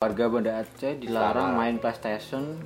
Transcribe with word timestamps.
Warga 0.00 0.32
Banda 0.32 0.64
Aceh 0.64 0.96
dilarang 0.96 1.60
main 1.60 1.76
PlayStation 1.76 2.56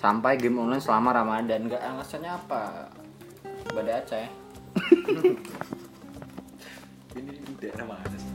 sampai 0.00 0.40
game 0.40 0.56
online 0.56 0.80
selama 0.80 1.12
Ramadan. 1.12 1.68
Enggak 1.68 1.84
alasannya 1.84 2.32
apa? 2.32 2.88
Banda 3.68 4.00
Aceh. 4.00 4.24
Ini 7.20 7.36
daerah 7.60 7.84
mana 7.84 8.16
sih? 8.16 8.32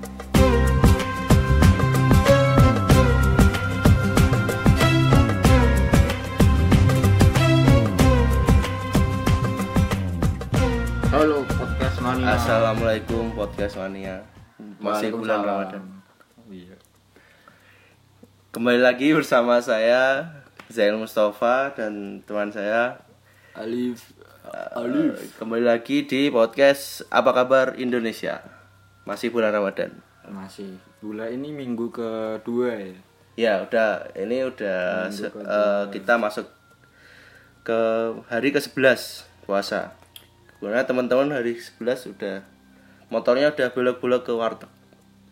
Halo 11.10 11.42
podcast 11.50 11.98
mania. 11.98 12.38
Assalamualaikum 12.38 13.34
podcast 13.34 13.74
mania 13.82 14.22
Masih 14.78 15.10
bulan. 15.18 15.42
Ramadan. 15.42 15.95
Kembali 18.56 18.80
lagi 18.80 19.12
bersama 19.12 19.60
saya 19.60 20.32
Zain 20.72 20.96
Mustafa 20.96 21.76
dan 21.76 22.24
teman 22.24 22.56
saya. 22.56 23.04
Alif. 23.52 24.16
Eh, 24.48 25.28
Kembali 25.36 25.60
lagi 25.60 26.08
di 26.08 26.32
podcast 26.32 27.04
Apa 27.12 27.36
Kabar 27.36 27.76
Indonesia. 27.76 28.40
Masih 29.04 29.36
bulan 29.36 29.52
Ramadan. 29.52 30.00
Masih. 30.32 30.80
Bulan 31.04 31.36
ini 31.36 31.52
minggu 31.52 31.92
kedua 31.92 32.80
ya. 32.80 32.96
Ya 33.36 33.54
udah. 33.60 34.16
Ini 34.16 34.48
udah 34.48 35.12
eh, 35.12 35.84
kita 35.92 36.16
masuk 36.16 36.48
ke 37.68 37.80
hari 38.32 38.56
ke-11 38.56 39.28
puasa. 39.44 40.00
Karena 40.64 40.88
teman-teman 40.88 41.28
hari 41.28 41.60
11 41.60 42.08
udah 42.08 42.40
motornya 43.12 43.52
udah 43.52 43.68
belok-belok 43.76 44.24
ke 44.24 44.32
warteg 44.32 44.72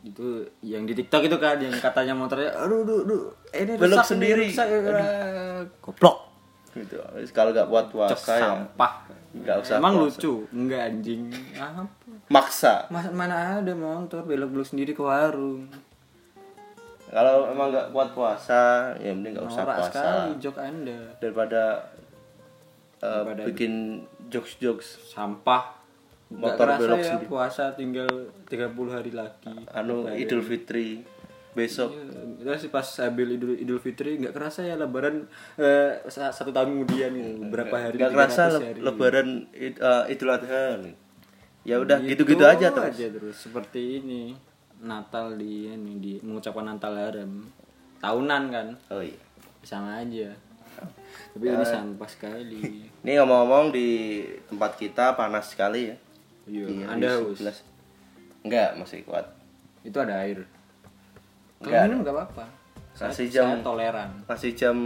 Itu 0.03 0.27
yang 0.59 0.83
di 0.83 0.93
TikTok 0.93 1.23
itu 1.23 1.37
kan 1.37 1.55
yang 1.57 1.71
katanya 1.73 2.11
motornya 2.13 2.51
aduh 2.53 2.83
aduh 2.83 2.99
aduh 3.01 3.23
ini 3.51 3.71
Belok 3.75 4.03
sendiri. 4.03 4.45
rusak, 4.45 4.67
eh, 4.67 5.63
Goblok. 5.79 6.17
gitu. 6.73 6.99
Kalau 7.31 7.49
nggak 7.49 7.67
buat 7.67 7.85
Cok 7.85 7.93
puasa 8.11 8.31
ya 8.33 8.43
sampah. 8.43 8.93
nggak 9.33 9.57
usah 9.59 9.75
Emang 9.77 9.93
puasa. 9.95 10.19
lucu? 10.19 10.33
Enggak 10.51 10.81
anjing. 10.85 11.21
Apa? 11.55 11.83
maksa 12.25 12.87
Mas, 12.87 13.07
mana 13.09 13.35
ada 13.57 13.73
motor 13.73 14.23
belok-belok 14.23 14.65
sendiri 14.65 14.91
ke 14.91 15.01
warung. 15.01 15.67
Kalau 17.05 17.45
emang 17.45 17.69
nggak 17.69 17.93
kuat 17.93 18.09
puasa, 18.11 18.61
ya 18.97 19.13
mending 19.13 19.37
nggak 19.37 19.45
usah 19.45 19.63
puasa 19.63 19.85
sekali 19.87 20.29
jok 20.37 20.57
Anda. 20.57 20.99
daripada 21.17 21.93
uh, 22.99 23.21
Daripada- 23.21 23.45
bikin 23.45 23.73
jokes-jokes 24.27 25.13
Sampah. 25.13 25.82
Nggak 26.33 26.41
Motor 26.49 26.65
kerasa 26.65 26.81
belok 26.81 26.97
ya 26.97 27.05
sendiri. 27.07 27.29
puasa 27.29 27.63
tinggal 27.71 28.09
30 28.43 28.73
hari 28.89 29.11
lagi. 29.11 29.53
anu 29.69 29.95
Idul 30.09 30.41
Fitri 30.41 31.05
besok. 31.51 31.93
Iya, 31.93 32.09
Terus 32.43 32.65
pas 32.67 32.87
ambil 32.99 33.27
Idul, 33.31 33.53
Idul 33.55 33.77
Fitri 33.77 34.17
nggak 34.17 34.33
kerasa 34.33 34.61
ya 34.61 34.73
lebaran 34.73 35.29
eh, 35.55 36.01
sa- 36.07 36.29
satu 36.29 36.49
tahun 36.49 36.73
kemudian 36.75 37.11
gitu, 37.11 37.31
beberapa 37.43 37.77
hari 37.79 37.95
Nggak 37.95 38.11
kerasa 38.11 38.43
300 38.43 38.51
le- 38.51 38.61
hari. 38.63 38.79
lebaran 38.81 39.27
id- 39.53 39.77
uh, 39.79 40.03
Idul 40.07 40.31
Adha. 40.31 40.65
Ya 41.61 41.75
udah 41.77 41.97
Gitu 41.97 42.09
gitu-gitu 42.19 42.43
aja 42.43 42.67
terus. 42.67 42.91
aja 42.91 43.07
terus 43.07 43.37
seperti 43.39 43.81
ini 43.99 44.33
Natal 44.79 45.31
di 45.33 45.69
ini 45.69 45.93
di 45.95 46.13
mengucapkan 46.19 46.67
Natal 46.67 46.91
haram 46.93 47.45
tahunan 47.99 48.43
kan 48.49 48.67
Oh 48.89 48.99
iya. 48.99 49.15
sama 49.61 49.95
aja 49.97 50.27
tapi 51.31 51.45
ini 51.45 51.63
sampah 51.63 52.09
sekali 52.09 52.59
Ini 53.05 53.11
ngomong-ngomong 53.15 53.69
di 53.69 54.19
tempat 54.43 54.75
kita 54.75 55.13
panas 55.13 55.47
sekali 55.47 55.87
ya. 55.87 55.95
Iya 56.45 56.65
anda 56.85 57.07
hari 57.09 57.23
haus 57.23 57.39
11. 57.39 58.43
Enggak, 58.43 58.69
masih 58.75 58.99
kuat. 59.03 59.25
itu 59.81 59.95
ada 59.95 60.15
air 60.19 60.43
kalau 61.57 61.67
Enggak. 61.67 61.83
minum 61.85 61.99
nggak 62.01 62.15
apa-apa 62.15 62.45
saya, 62.93 63.09
Masih 63.09 63.25
saya 63.25 63.35
jam- 63.49 63.63
toleran 63.63 64.09
Masih 64.23 64.51
jam 64.53 64.77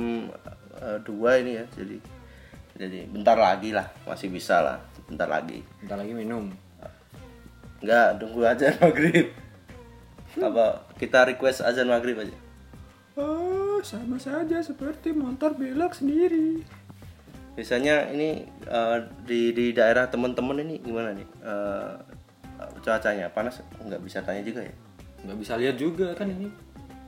uh, 0.77 0.97
2 1.01 1.41
ini 1.41 1.51
ya. 1.57 1.65
Jadi 1.71 1.97
jadi 2.77 2.99
bentar 3.05 3.33
lagi 3.33 3.73
lah, 3.73 3.89
masih 4.05 4.29
bisa 4.29 4.61
lah. 4.61 4.77
Bentar 5.05 5.25
lagi. 5.25 5.65
bentar 5.81 5.97
lagi 5.97 6.13
minum 6.13 6.53
Enggak, 7.77 8.17
tunggu 8.17 8.41
aja 8.41 8.73
maghrib. 8.81 9.33
Apa 10.37 10.85
kita 10.97 11.25
request 11.25 11.61
azan 11.61 11.89
maghrib 11.89 12.17
aja? 12.17 12.37
oh 13.17 13.81
sama 13.81 14.17
saja 14.17 14.61
seperti 14.61 15.09
motor 15.09 15.57
belok 15.57 15.89
sendiri 15.91 16.61
Biasanya 17.57 18.13
ini 18.13 18.45
eh, 18.63 18.97
di 19.25 19.49
di 19.51 19.73
daerah 19.73 20.05
teman-teman 20.05 20.61
ini 20.61 20.77
gimana 20.77 21.09
nih? 21.11 21.27
Eh, 21.41 21.93
cuacanya 22.79 23.27
panas? 23.29 23.59
Nggak 23.81 24.01
bisa 24.01 24.21
tanya 24.21 24.41
juga 24.41 24.61
ya? 24.63 24.75
nggak 25.17 25.37
bisa 25.41 25.57
lihat 25.57 25.75
juga 25.81 26.13
kan 26.13 26.29
ini 26.29 26.45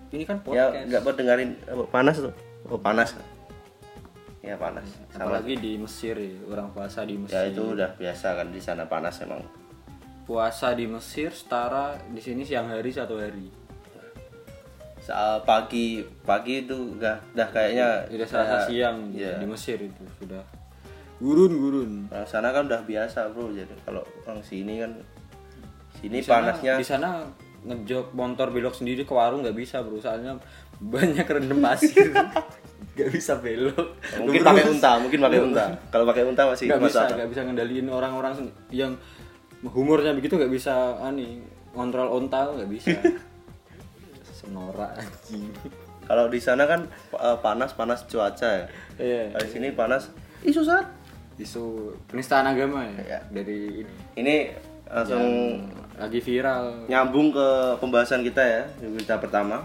ini 0.10 0.26
kan 0.26 0.42
Ya 0.50 0.66
podcast 0.66 0.90
nggak 0.90 1.02
buat 1.06 1.16
dengerin 1.16 1.50
apa, 1.70 1.84
panas 1.94 2.18
tuh? 2.18 2.34
Oh 2.66 2.76
panas. 2.76 3.14
Ya 4.42 4.58
panas. 4.58 4.82
Sama. 5.14 5.30
apalagi 5.30 5.54
di 5.56 5.78
Mesir 5.78 6.18
ya 6.18 6.34
orang 6.50 6.74
puasa 6.74 7.06
di 7.06 7.22
Mesir 7.22 7.38
Ya 7.38 7.54
itu 7.54 7.78
udah 7.78 7.94
biasa 7.94 8.34
kan 8.34 8.50
di 8.50 8.58
sana 8.58 8.90
panas 8.90 9.22
emang. 9.22 9.46
puasa 10.26 10.74
di 10.74 10.90
Mesir 10.90 11.30
setara 11.30 12.02
di 12.10 12.18
sini 12.18 12.42
siang 12.42 12.66
hari 12.66 12.90
satu 12.90 13.18
hari 13.18 13.50
Saat 15.10 15.42
pagi 15.44 15.88
pagi 16.22 16.64
itu 16.64 16.94
udah 16.94 17.18
udah 17.34 17.48
kayaknya 17.50 18.06
Udah 18.08 18.28
selasa 18.28 18.58
siang 18.64 19.10
iya. 19.10 19.36
di 19.36 19.46
Mesir 19.46 19.82
itu 19.82 20.04
sudah 20.16 20.46
gurun 21.18 21.52
gurun. 21.52 21.92
Orang 22.08 22.30
sana 22.30 22.54
kan 22.54 22.64
udah 22.64 22.82
biasa 22.82 23.34
bro. 23.34 23.50
Jadi 23.50 23.74
kalau 23.82 24.00
orang 24.24 24.40
sini 24.40 24.80
kan 24.80 24.92
sini 25.98 26.16
Di 26.16 26.24
sana- 26.24 26.54
panasnya 26.54 26.74
Di 26.78 26.86
sana 26.86 27.10
ngejok 27.60 28.14
motor 28.14 28.48
belok 28.50 28.72
sendiri 28.72 29.02
ke 29.02 29.12
warung 29.12 29.42
nggak 29.42 29.52
bisa 29.54 29.82
bro, 29.82 29.98
soalnya 29.98 30.38
banyak 30.80 31.26
rendam 31.26 31.60
pasir. 31.60 32.14
Gak 32.90 33.16
bisa 33.16 33.40
belok. 33.40 33.96
mungkin 34.20 34.44
pakai 34.44 34.64
unta 34.68 35.00
mungkin 35.00 35.20
pakai 35.24 35.40
unta 35.40 35.72
kalau 35.88 36.04
pakai 36.04 36.24
unta 36.26 36.44
masih 36.44 36.68
Gak 36.68 36.84
bisa, 36.84 37.00
masuk 37.00 37.08
akal. 37.08 37.16
gak 37.16 37.30
bisa 37.32 37.42
ngendaliin 37.48 37.88
orang-orang 37.88 38.34
yang 38.72 38.92
humornya 39.64 40.12
begitu 40.12 40.36
gak 40.36 40.52
bisa 40.52 41.00
ani 41.00 41.40
kontrol 41.72 42.12
onta 42.12 42.52
nggak 42.52 42.68
bisa. 42.68 42.92
Senora 44.40 44.88
anjing. 44.94 45.52
kalau 46.04 46.26
di 46.26 46.40
sana 46.40 46.64
kan 46.64 46.88
eh, 47.14 47.38
panas 47.40 47.72
panas 47.72 48.06
cuaca 48.06 48.50
ya 48.50 48.66
Iya. 48.96 49.24
kalau 49.32 49.44
di 49.44 49.52
sini 49.52 49.68
panas 49.72 50.08
ih 50.42 50.52
susah 50.52 50.82
Isu 51.36 51.96
penistaan 52.06 52.44
agama 52.46 52.84
ya, 52.84 53.00
Iya. 53.00 53.20
dari 53.32 53.80
ini 53.80 53.88
ini 54.18 54.36
langsung 54.86 55.24
lagi 55.96 56.20
viral. 56.20 56.84
nyambung 56.86 57.32
ke 57.32 57.48
pembahasan 57.78 58.20
kita 58.22 58.40
ya 58.40 58.64
di 58.76 58.88
berita 58.90 59.16
pertama 59.16 59.64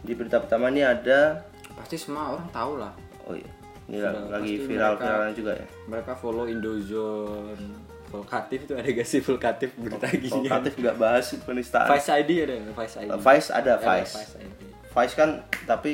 di 0.00 0.12
berita 0.12 0.38
pertama 0.38 0.68
ini 0.68 0.80
ada 0.80 1.44
Pasti 1.74 1.96
semua 1.96 2.32
orang 2.32 2.48
tahu 2.48 2.72
lah. 2.78 2.92
oh 3.24 3.32
iya 3.32 3.50
ini 3.86 3.96
Sudah, 3.98 4.12
lagi 4.30 4.52
pasti 4.54 4.66
viral 4.66 4.90
mereka- 4.90 5.04
viralan 5.04 5.32
juga 5.34 5.52
ya 5.52 5.66
mereka 5.84 6.12
follow 6.14 6.44
Indozone 6.46 7.64
Volkatif 8.06 8.58
itu 8.62 8.72
ada 8.72 8.86
gak 8.86 9.04
sih? 9.04 9.20
Volkatif 9.20 9.70
berita 9.74 10.06
gini 10.08 10.30
Komunikatif 10.30 10.72
nggak 10.76 10.96
bahas 10.96 11.26
penistaan. 11.38 11.88
Vice 11.88 12.10
ID 12.14 12.30
ada 12.40 12.54
nggak? 12.56 12.74
Vice 12.74 12.96
ID 12.96 13.08
Eh, 13.08 13.18
Vice 13.18 13.48
ada 13.50 13.72
Ada 13.72 13.72
Vice. 13.82 14.14
Vice 14.14 14.34
ID 14.38 14.60
Vice 14.88 15.14
kan 15.14 15.30
tapi 15.64 15.92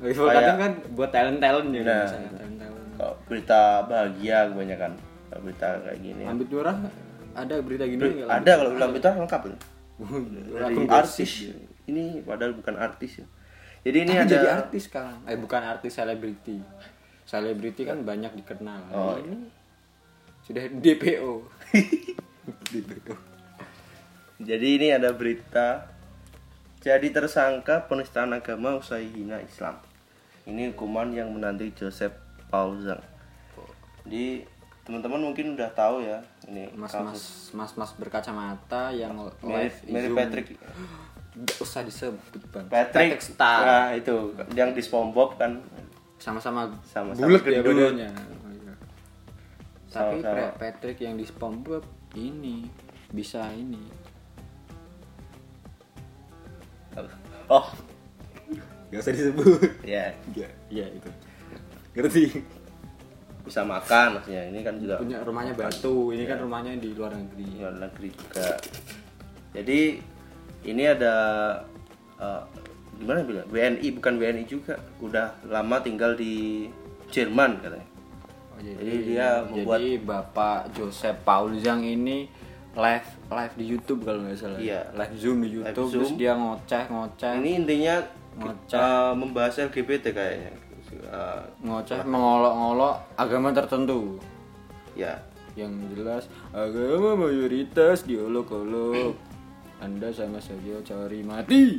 Volkatif 0.00 0.54
kan 0.56 0.72
buat 0.90 1.10
talent 1.10 1.38
talent 1.38 1.68
ya 1.70 1.82
Nah. 1.82 2.06
talent 2.06 2.34
talent 2.58 2.82
kalau 2.94 3.14
berita 3.26 3.60
bahagia 3.84 4.38
kebanyakan 4.48 4.92
Kalau 5.26 5.40
berita 5.42 5.68
kayak 5.80 5.98
gini. 5.98 6.22
Ambit 6.24 6.48
Nurah 6.48 6.76
ada 7.34 7.54
berita 7.58 7.84
gini 7.84 7.98
nggak? 7.98 8.28
ada 8.30 8.50
kalau 8.54 8.70
bilang 8.72 8.90
berita 8.90 9.08
lengkap 9.12 9.40
dari 9.42 9.56
gosip. 10.76 10.90
artis. 10.90 11.32
ini 11.84 12.04
padahal 12.20 12.54
bukan 12.54 12.74
artis 12.74 13.12
ya. 13.18 13.26
Jadi 13.84 13.96
ini 14.00 14.12
Tapi 14.12 14.22
ada 14.22 14.32
jadi 14.32 14.48
artis 14.56 14.82
sekarang. 14.86 15.18
Eh 15.24 15.36
bukan 15.36 15.60
artis 15.60 15.92
selebriti. 15.92 16.56
Selebriti 17.22 17.82
kan 17.82 18.00
banyak 18.00 18.32
dikenal. 18.34 18.80
Oh, 18.90 19.16
ini 19.18 19.50
sudah 20.44 20.64
DPO 20.68 21.32
DPO 22.72 23.14
jadi 24.40 24.66
ini 24.76 24.88
ada 24.92 25.10
berita 25.16 25.88
jadi 26.84 27.08
tersangka 27.08 27.88
penistaan 27.88 28.36
agama 28.36 28.76
usai 28.76 29.08
hina 29.08 29.40
Islam. 29.40 29.80
Ini 30.44 30.76
hukuman 30.76 31.08
yang 31.16 31.32
menanti 31.32 31.72
Joseph 31.72 32.12
Paul 32.52 32.76
Zhang 32.84 33.00
di 34.04 34.44
teman-teman 34.84 35.32
mungkin 35.32 35.56
udah 35.56 35.72
tahu 35.72 36.04
ya 36.04 36.20
ini 36.44 36.68
mas-mas 36.76 37.48
mas-mas 37.56 37.96
berkacamata 37.96 38.92
yang 38.92 39.16
mirip 39.16 39.40
live 39.40 39.76
mirip 39.88 40.10
Zoom. 40.12 40.18
Patrick. 40.20 40.46
Nggak 41.34 41.56
usah 41.58 41.80
disebut 41.82 42.42
bang. 42.52 42.66
Patrick. 42.68 43.18
Star. 43.18 43.60
Nah 43.64 43.88
itu. 43.96 44.36
Yang 44.52 44.70
di 44.78 44.82
SpongeBob 44.84 45.40
kan. 45.40 45.58
Sama-sama 46.20 46.68
Sama-sama 46.84 47.26
bulat 47.26 47.42
ya 47.48 47.60
badannya. 47.64 48.10
Tapi. 49.94 50.18
Pra- 50.20 50.54
Patrick 50.58 50.98
yang 50.98 51.14
di 51.14 51.24
SpongeBob 51.24 51.86
ini 52.18 52.66
bisa 53.14 53.46
ini. 53.54 53.82
Oh. 57.46 57.66
Nggak 58.90 59.00
usah 59.00 59.14
disebut. 59.14 59.60
Ya 59.86 60.10
ya 60.34 60.48
ya 60.70 60.86
itu. 60.90 61.10
Ngerti? 61.94 62.42
Bisa 63.46 63.62
makan 63.62 64.18
maksudnya. 64.18 64.50
Ini 64.50 64.60
kan 64.66 64.74
juga 64.82 64.98
punya 64.98 65.18
rumahnya 65.22 65.54
batu. 65.54 66.10
Ini 66.10 66.24
kan 66.26 66.38
rumahnya 66.42 66.74
di 66.78 66.90
luar 66.94 67.14
negeri. 67.14 67.44
Di 67.46 67.58
luar 67.62 67.74
negeri 67.78 68.08
juga. 68.14 68.48
Jadi 69.54 69.80
ini 70.64 70.82
ada 70.86 71.14
eh, 72.18 72.42
gimana 72.98 73.22
bilang 73.22 73.46
WNI 73.50 73.88
bukan 73.94 74.14
WNI 74.18 74.44
juga. 74.46 74.78
Udah 74.98 75.38
lama 75.46 75.78
tinggal 75.82 76.18
di 76.18 76.66
Jerman 77.14 77.62
katanya 77.62 77.93
Oh, 78.54 78.60
jadi, 78.60 78.78
Jadi 78.78 78.96
dia 79.04 79.28
membuat- 79.42 79.78
jadi 79.78 79.90
Bapak 79.98 80.58
Joseph 80.72 81.18
Paul 81.20 81.58
Zhang 81.58 81.82
ini 81.82 82.30
live 82.72 83.08
live 83.28 83.54
di 83.54 83.64
YouTube 83.68 84.00
kalau 84.02 84.22
nggak 84.22 84.34
salah. 84.36 84.58
Iya. 84.58 84.80
Live 84.92 85.14
Zoom 85.16 85.38
di 85.40 85.50
YouTube 85.52 85.74
Zoom. 85.84 85.94
terus 86.00 86.10
dia 86.14 86.32
ngoceh 86.32 86.84
ngoceh 86.86 87.32
ini 87.36 87.50
intinya 87.56 87.96
Ngoceh. 88.36 88.78
eh, 88.78 89.12
membahas 89.12 89.54
LGBT 89.60 90.10
kayaknya 90.10 90.52
Eh, 90.94 91.42
ngoceh 91.60 92.02
mengolok-olok 92.04 92.94
agama 93.14 93.50
tertentu. 93.50 94.18
ya 94.94 95.18
Yang 95.54 95.72
jelas 95.92 96.24
agama 96.50 97.14
mayoritas 97.16 98.02
diolok-olok. 98.02 99.14
Anda 99.78 100.10
sama 100.10 100.38
saja 100.38 100.78
cari 100.80 101.22
mati. 101.22 101.78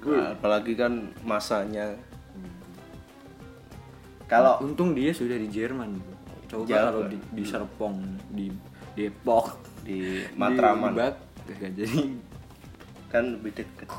apalagi 0.00 0.72
kan 0.74 0.92
masanya 1.20 1.92
kalau 4.30 4.62
Untung 4.62 4.94
dia 4.94 5.10
sudah 5.10 5.34
di 5.34 5.50
Jerman. 5.50 5.98
Coba 6.46 6.90
kalau 6.90 7.02
di, 7.10 7.18
di 7.34 7.42
Serpong, 7.42 7.98
di 8.30 8.46
Depok, 8.94 9.58
di 9.82 10.22
di 10.22 10.38
Matraman. 10.38 10.94
Gak 10.94 11.18
jadi. 11.74 12.14
kan 13.10 13.26
lebih 13.26 13.58
deket. 13.58 13.90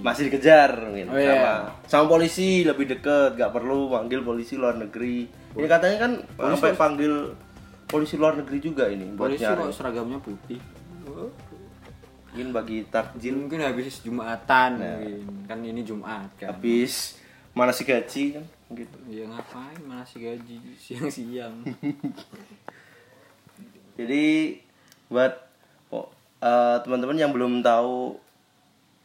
Masih 0.00 0.28
dikejar 0.28 0.88
mungkin 0.88 1.08
Oh, 1.08 1.16
sama 1.16 1.32
iya. 1.32 1.54
sama 1.88 2.04
polisi 2.08 2.64
lebih 2.64 2.88
deket. 2.88 3.36
Nggak 3.36 3.52
perlu 3.52 3.88
panggil 3.92 4.20
polisi 4.24 4.56
luar 4.56 4.76
negeri. 4.76 5.28
Ini 5.56 5.68
katanya 5.68 5.96
kan 6.08 6.12
sampai 6.36 6.72
panggil 6.76 7.32
polisi 7.88 8.20
luar 8.20 8.36
negeri 8.36 8.58
juga 8.60 8.84
ini 8.88 9.08
buat 9.16 9.32
Polisi 9.32 9.48
nyari. 9.48 9.64
kok 9.64 9.72
seragamnya 9.72 10.18
putih. 10.20 10.60
Mungkin 12.32 12.48
bagi 12.52 12.78
takjil 12.92 13.34
mungkin 13.34 13.64
habis 13.64 14.04
jumatan 14.04 14.70
Nah. 14.76 15.00
mungkin. 15.00 15.48
kan 15.48 15.58
ini 15.64 15.80
jumat 15.82 16.28
kan 16.36 16.52
habis 16.52 17.16
mana 17.56 17.72
si 17.72 17.82
gaji 17.88 18.36
kan 18.36 18.44
gitu 18.76 18.98
ya 19.08 19.24
ngapain 19.26 19.80
mana 19.88 20.04
sih 20.04 20.20
gaji 20.20 20.60
siang-siang 20.76 21.64
jadi 23.98 24.24
buat 25.08 25.32
oh, 25.90 26.06
eh, 26.44 26.76
teman-teman 26.84 27.16
yang 27.16 27.32
belum 27.32 27.64
tahu 27.64 28.20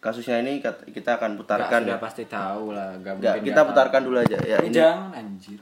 kasusnya 0.04 0.44
ini 0.44 0.60
kita 0.92 1.16
akan 1.16 1.40
putarkan 1.40 1.88
sudah 1.88 1.96
ya. 1.96 2.04
pasti 2.04 2.28
tahu 2.28 2.76
lah 2.76 2.92
gak 3.00 3.24
mungkin 3.24 3.40
kita 3.40 3.56
nggak 3.56 3.68
putarkan 3.72 4.02
tahu. 4.04 4.08
dulu 4.12 4.18
aja 4.20 4.38
ya 4.44 4.58
ini 4.60 4.76
jangan 4.76 5.12
anjir 5.16 5.60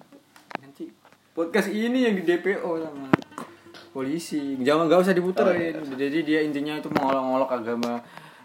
nanti 0.58 0.90
podcast 1.38 1.70
ini 1.70 2.10
yang 2.10 2.18
di 2.18 2.26
DPO 2.26 2.70
sama 2.82 3.06
polisi. 3.92 4.56
Jangan 4.64 4.88
nggak 4.88 5.02
usah 5.04 5.16
diputerin. 5.16 5.76
Oh, 5.78 5.84
iya. 5.84 5.96
jadi 6.00 6.18
dia 6.24 6.40
intinya 6.44 6.80
itu 6.80 6.88
mengolok-olok 6.88 7.52
agama 7.52 8.00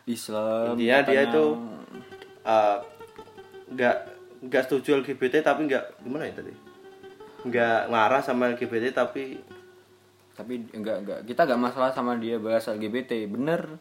Islam 0.06 0.74
Intinya 0.74 0.98
dia 1.02 1.02
katanya. 1.02 1.22
itu 1.30 1.44
eh, 2.46 2.78
nggak 3.66 3.96
nggak 4.46 4.62
setuju 4.68 5.02
LGBT 5.02 5.42
tapi 5.42 5.70
nggak 5.70 5.84
gimana 6.02 6.30
ya 6.30 6.34
tadi? 6.34 6.54
Nggak 7.46 7.80
marah 7.90 8.22
sama 8.22 8.50
LGBT 8.54 8.94
tapi 8.94 9.38
tapi 10.36 10.68
enggak 10.76 10.96
enggak 11.00 11.18
kita 11.24 11.48
enggak 11.48 11.62
masalah 11.72 11.90
sama 11.96 12.20
dia 12.20 12.36
bahas 12.36 12.68
LGBT 12.68 13.24
bener 13.24 13.80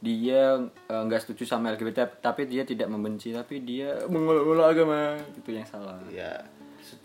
dia 0.00 0.56
eh, 0.64 1.02
enggak 1.04 1.22
setuju 1.26 1.44
sama 1.44 1.74
LGBT 1.76 2.22
tapi 2.24 2.48
dia 2.48 2.64
tidak 2.64 2.88
membenci 2.88 3.30
tapi 3.30 3.60
dia 3.62 3.98
mengolok-olok 4.08 4.66
agama. 4.66 5.18
Itu 5.36 5.50
yang 5.54 5.66
salah. 5.66 5.98
ya 6.08 6.40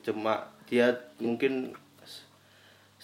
cuma 0.01 0.49
dia 0.65 0.97
mungkin 1.21 1.75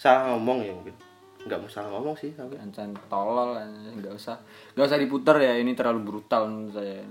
salah 0.02 0.34
ngomong 0.34 0.58
ya 0.66 0.74
mungkin. 0.74 0.94
Nggak 1.42 1.58
mau 1.58 1.70
salah 1.70 1.90
ngomong 1.94 2.14
sih 2.18 2.34
tapi. 2.34 2.58
Ancan 2.58 2.90
tolol 3.06 3.54
enggak 3.94 4.14
usah. 4.14 4.42
Enggak 4.74 4.86
usah 4.90 4.98
diputar 4.98 5.36
ya 5.38 5.54
ini 5.54 5.78
terlalu 5.78 6.00
brutal 6.02 6.50
menurut 6.50 6.74
saya. 6.74 7.06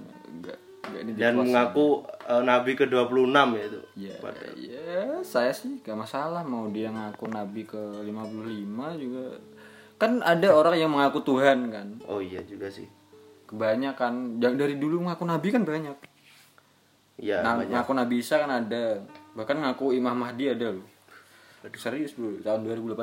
Ini 0.91 1.15
dan 1.15 1.39
mengaku 1.39 2.03
eh, 2.27 2.43
nabi 2.43 2.75
ke 2.75 2.83
26 2.83 3.31
ya 3.31 3.63
itu. 3.63 3.79
Ya 3.95 4.15
ya 4.57 5.23
saya 5.23 5.55
sih 5.55 5.79
gak 5.79 5.95
masalah 5.95 6.43
mau 6.43 6.67
dia 6.67 6.91
ngaku 6.91 7.31
nabi 7.31 7.63
ke 7.63 7.79
55 8.03 8.99
juga. 8.99 9.39
Kan 9.95 10.19
ada 10.19 10.51
orang 10.51 10.75
yang 10.75 10.91
mengaku 10.91 11.21
Tuhan 11.23 11.69
kan? 11.71 11.87
Oh 12.09 12.19
iya 12.19 12.43
juga 12.43 12.67
sih. 12.67 12.89
Kebanyakan. 13.47 14.41
Yang 14.41 14.53
dari 14.57 14.75
dulu 14.75 15.05
ngaku 15.05 15.23
nabi 15.23 15.47
kan 15.53 15.63
banyak. 15.63 15.97
Ya 17.21 17.45
Nah, 17.45 17.61
banyak. 17.61 17.69
ngaku 17.69 17.91
Nabi 17.93 18.15
Isa 18.17 18.41
kan 18.41 18.49
ada. 18.49 19.05
Bahkan 19.37 19.57
ngaku 19.61 19.93
Imam 19.93 20.17
Mahdi 20.17 20.49
ada 20.49 20.73
loh. 20.73 20.87
Serius 21.71 22.13
bro, 22.13 22.33
tahun 22.39 22.65
2018 22.65 22.97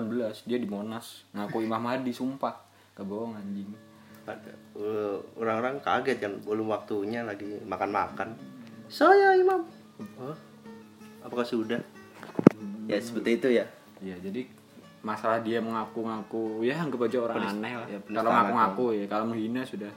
dia 0.45 0.59
di 0.59 0.67
Monas 0.67 1.23
ngaku 1.31 1.63
Imam 1.63 1.79
Mahdi 1.79 2.11
sumpah. 2.11 2.59
Gak 2.93 3.07
bohong 3.07 3.33
anjing. 3.33 3.71
Orang-orang 5.35 5.81
kaget 5.81 6.19
kan 6.19 6.33
belum 6.43 6.69
waktunya 6.69 7.23
lagi 7.23 7.49
makan-makan 7.65 8.37
saya 8.89 9.33
imam 9.35 9.65
Hah? 10.17 10.37
apakah 11.21 11.45
sudah 11.45 11.81
ya 12.85 12.97
seperti 12.97 13.37
itu 13.37 13.49
ya 13.53 13.65
Ya 13.99 14.15
jadi 14.17 14.45
masalah 15.01 15.41
dia 15.41 15.59
mengaku-ngaku 15.59 16.61
ya 16.63 16.79
anggap 16.79 17.05
aja 17.05 17.19
orang 17.21 17.41
aneh 17.43 17.73
lah. 17.75 17.87
ya, 17.89 17.99
kalau 18.07 18.31
ngaku-ngaku 18.31 18.85
ya, 18.95 19.05
kalau 19.07 19.25
menghina 19.27 19.61
sudah. 19.63 19.91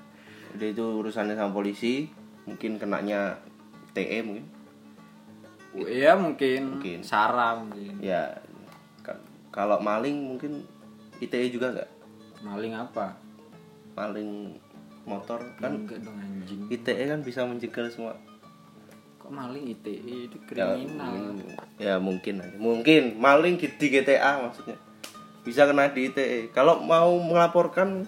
udah 0.52 0.68
itu 0.68 0.84
urusannya 0.84 1.36
sama 1.36 1.52
polisi 1.52 2.08
mungkin 2.44 2.76
kenanya 2.76 3.36
TE 3.92 4.20
mungkin 4.22 4.46
Ya 5.88 6.16
mungkin, 6.16 6.80
Mungkin. 6.80 7.00
Sarah 7.00 7.56
mungkin. 7.56 8.00
ya 8.00 8.28
kalau 9.52 9.78
maling 9.78 10.16
mungkin 10.18 10.64
ITE 11.20 11.52
juga 11.52 11.70
nggak 11.72 11.90
Maling 12.42 12.74
apa? 12.74 13.14
maling 13.92 14.56
motor 15.04 15.44
kan 15.58 15.76
Enggak 15.78 16.00
dong 16.00 16.16
anjing. 16.16 16.66
ITE 16.68 17.04
kan 17.06 17.20
bisa 17.20 17.44
mencegah 17.44 17.86
semua 17.88 18.16
Kok 19.18 19.30
maling 19.30 19.70
ITE 19.70 19.92
itu 20.26 20.38
ya, 20.50 20.74
kriminal. 20.74 21.12
mm, 21.12 21.78
ya 21.78 21.96
mungkin 21.98 22.40
aja. 22.40 22.56
mungkin 22.56 23.16
maling 23.16 23.56
di 23.56 23.68
di 23.70 23.88
GTA 23.90 24.42
maksudnya 24.42 24.80
bisa 25.42 25.66
kena 25.66 25.90
di 25.90 26.08
ITE 26.08 26.50
kalau 26.50 26.80
mau 26.80 27.12
melaporkan 27.18 28.08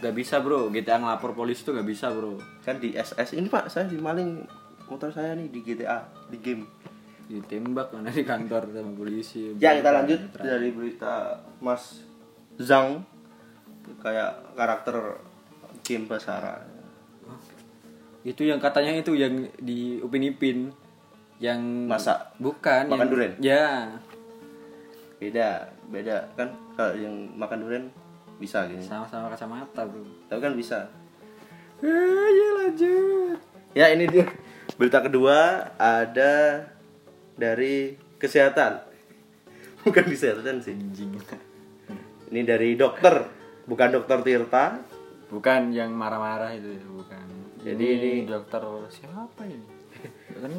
Gak 0.00 0.16
bisa 0.16 0.40
bro, 0.40 0.72
GTA 0.72 0.96
ngelapor 0.96 1.36
polisi 1.36 1.60
tuh 1.60 1.76
gak 1.76 1.84
bisa 1.84 2.08
bro. 2.08 2.40
kan 2.62 2.80
di 2.80 2.96
SS 2.96 3.36
ini 3.36 3.46
pak 3.46 3.68
saya 3.68 3.84
dimaling 3.84 4.48
motor 4.88 5.12
saya 5.12 5.36
nih 5.36 5.46
di 5.46 5.60
GTA 5.60 6.08
di 6.26 6.40
game 6.40 6.64
ditembak 7.30 7.94
mana 7.94 8.10
di 8.10 8.26
kantor 8.26 8.74
sama 8.74 8.90
polisi. 8.92 9.54
Ya 9.56 9.78
kita 9.78 9.94
lanjut 9.94 10.20
dari 10.34 10.74
berita 10.74 11.38
Mas 11.62 12.02
Zhang 12.58 13.06
kayak 14.02 14.52
karakter 14.52 15.22
game 15.80 16.10
Basara. 16.10 16.58
Itu 18.20 18.42
yang 18.42 18.58
katanya 18.58 18.92
itu 18.92 19.14
yang 19.14 19.32
di 19.56 20.02
Upin 20.02 20.26
Ipin 20.26 20.58
yang 21.40 21.86
Masak? 21.88 22.36
bukan 22.36 22.84
Makan 22.84 22.98
yang- 22.98 23.08
durian? 23.08 23.32
ya. 23.40 23.66
Beda 25.16 25.70
beda. 25.86 26.28
Kan 26.34 26.48
kalau 26.74 26.96
yang 26.96 27.14
makan 27.32 27.60
durian 27.60 27.84
bisa 28.36 28.64
gini 28.64 28.80
sama-sama 28.80 29.28
kacamata 29.28 29.84
bro. 29.84 30.00
Tapi 30.26 30.40
kan 30.40 30.52
bisa. 30.52 30.78
Ya 31.80 32.48
lanjut. 32.58 33.36
Ya 33.72 33.86
ini 33.88 34.04
dia. 34.04 34.26
Berita 34.76 35.00
kedua 35.00 35.68
ada 35.76 36.64
dari 37.40 37.96
kesehatan 38.20 38.84
bukan 39.88 40.04
kesehatan 40.04 40.60
sih 40.60 40.76
anjing 40.76 41.16
ini 42.28 42.40
dari 42.44 42.76
dokter 42.76 43.24
bukan 43.64 43.88
dokter 43.90 44.20
Tirta 44.20 44.76
bukan 45.30 45.72
yang 45.72 45.90
marah-marah 45.90 46.52
itu 46.52 46.76
bukan 46.86 47.24
Jadi 47.60 47.84
ini- 47.86 48.24
dokter 48.24 48.64
siapa 48.88 49.44
ini. 49.44 49.68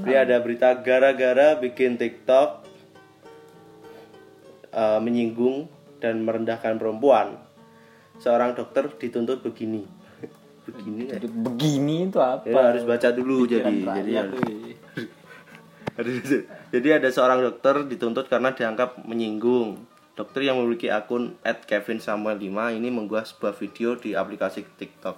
Dia 0.05 0.21
ada 0.21 0.37
berita 0.37 0.77
gara-gara 0.77 1.57
bikin 1.57 1.97
TikTok 1.97 2.61
eh, 4.69 4.99
menyinggung 5.01 5.65
dan 5.97 6.21
merendahkan 6.21 6.77
perempuan. 6.77 7.41
Seorang 8.21 8.53
dokter 8.53 8.85
dituntut 8.93 9.41
begini. 9.41 9.81
begini 10.69 11.09
ya? 11.09 11.17
Jadi 11.17 11.27
begini 11.33 11.95
itu 12.05 12.21
apa 12.21 12.45
Ya, 12.45 12.69
harus 12.69 12.85
baca 12.85 13.09
dulu 13.09 13.49
jadi 13.49 13.65
Pikiran 13.65 13.95
jadi. 13.97 14.11
Harus- 14.21 14.70
jadi 16.71 17.01
ada 17.01 17.09
seorang 17.11 17.43
dokter 17.43 17.83
dituntut 17.83 18.31
karena 18.31 18.55
dianggap 18.55 19.03
menyinggung. 19.03 19.83
Dokter 20.15 20.43
yang 20.47 20.59
memiliki 20.59 20.91
akun 20.91 21.39
@kevinsamuel5 21.43 22.77
ini 22.77 22.87
mengunggah 22.91 23.23
sebuah 23.27 23.55
video 23.55 23.95
di 23.95 24.15
aplikasi 24.15 24.67
TikTok 24.75 25.17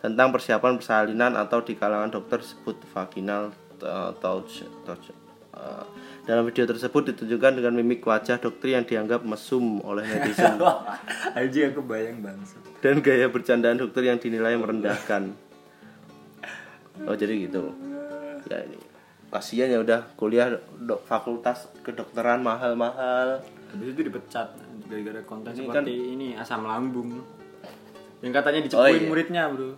tentang 0.00 0.32
persiapan 0.32 0.76
persalinan 0.76 1.36
atau 1.36 1.64
di 1.64 1.76
kalangan 1.76 2.12
dokter 2.12 2.40
disebut 2.40 2.76
vaginal 2.92 3.52
uh, 3.84 4.12
touch. 4.20 4.64
touch. 4.84 5.12
Uh, 5.56 5.84
dalam 6.28 6.44
video 6.44 6.68
tersebut 6.68 7.16
ditunjukkan 7.16 7.56
dengan 7.56 7.72
mimik 7.72 8.04
wajah 8.04 8.36
dokter 8.36 8.76
yang 8.76 8.84
dianggap 8.84 9.24
mesum 9.24 9.80
oleh 9.80 10.04
netizen 10.04 10.60
Anjing 11.38 11.72
aku 11.72 11.80
bayang 11.80 12.20
bangsa 12.20 12.60
dan 12.84 13.00
gaya 13.00 13.32
bercandaan 13.32 13.80
dokter 13.80 14.04
yang 14.04 14.20
dinilai 14.20 14.52
merendahkan. 14.60 15.32
Oh 17.08 17.16
jadi 17.16 17.48
gitu. 17.48 17.72
Ya 18.52 18.64
ini 18.68 18.95
kasihan 19.28 19.68
ya 19.68 19.78
udah 19.82 20.00
kuliah 20.14 20.54
dok, 20.78 21.02
fakultas 21.04 21.66
kedokteran 21.82 22.40
mahal-mahal. 22.40 23.42
habis 23.66 23.92
itu 23.92 24.06
dipecat 24.06 24.54
gara-gara 24.86 25.20
konten 25.26 25.50
Ini 25.52 25.58
seperti 25.66 25.94
ini 26.14 26.28
asam 26.38 26.62
lambung. 26.64 27.18
Yang 28.22 28.32
katanya 28.32 28.60
dicepuin 28.64 28.86
Oh, 28.86 28.88
iya. 28.88 29.08
muridnya 29.10 29.42
bro. 29.50 29.70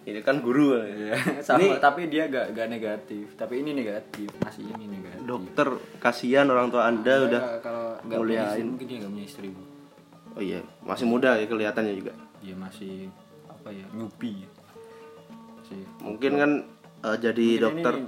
Ini 0.00 0.20
kan 0.26 0.42
guru. 0.42 0.74
Iya, 0.80 1.14
sama. 1.40 1.78
Tapi 1.78 2.10
dia 2.10 2.26
gak, 2.26 2.52
gak 2.52 2.68
negatif. 2.68 3.24
Tapi 3.38 3.62
ini 3.62 3.70
negatif 3.72 4.28
masih 4.42 4.66
ini 4.74 4.90
negatif. 4.90 5.22
Dokter 5.24 5.68
kasihan 6.02 6.50
orang 6.50 6.68
tua 6.68 6.90
anda 6.90 7.14
Dia 7.14 7.26
udah 7.30 7.42
kalau 7.62 7.84
nggak 8.04 8.18
punya 8.18 8.42
istri 8.50 8.62
mungkin 8.66 8.86
dia 8.90 8.96
gak 9.00 9.12
punya 9.14 9.26
istri 9.26 9.48
bro 9.54 9.64
oh 10.30 10.42
iya 10.42 10.60
masih 10.86 11.06
muda 11.10 11.34
ya 11.38 11.46
kelihatannya 11.46 11.94
juga. 11.94 12.12
Dia 12.42 12.54
masih 12.54 13.10
apa 13.50 13.68
ya 13.70 13.86
nyupi. 13.94 14.46
Sih 15.66 15.82
mungkin 16.02 16.32
kan 16.38 16.50
eh, 17.06 17.16
jadi 17.18 17.46
Mungkin 17.58 17.64
dokter 17.66 17.94
ini, 17.98 18.06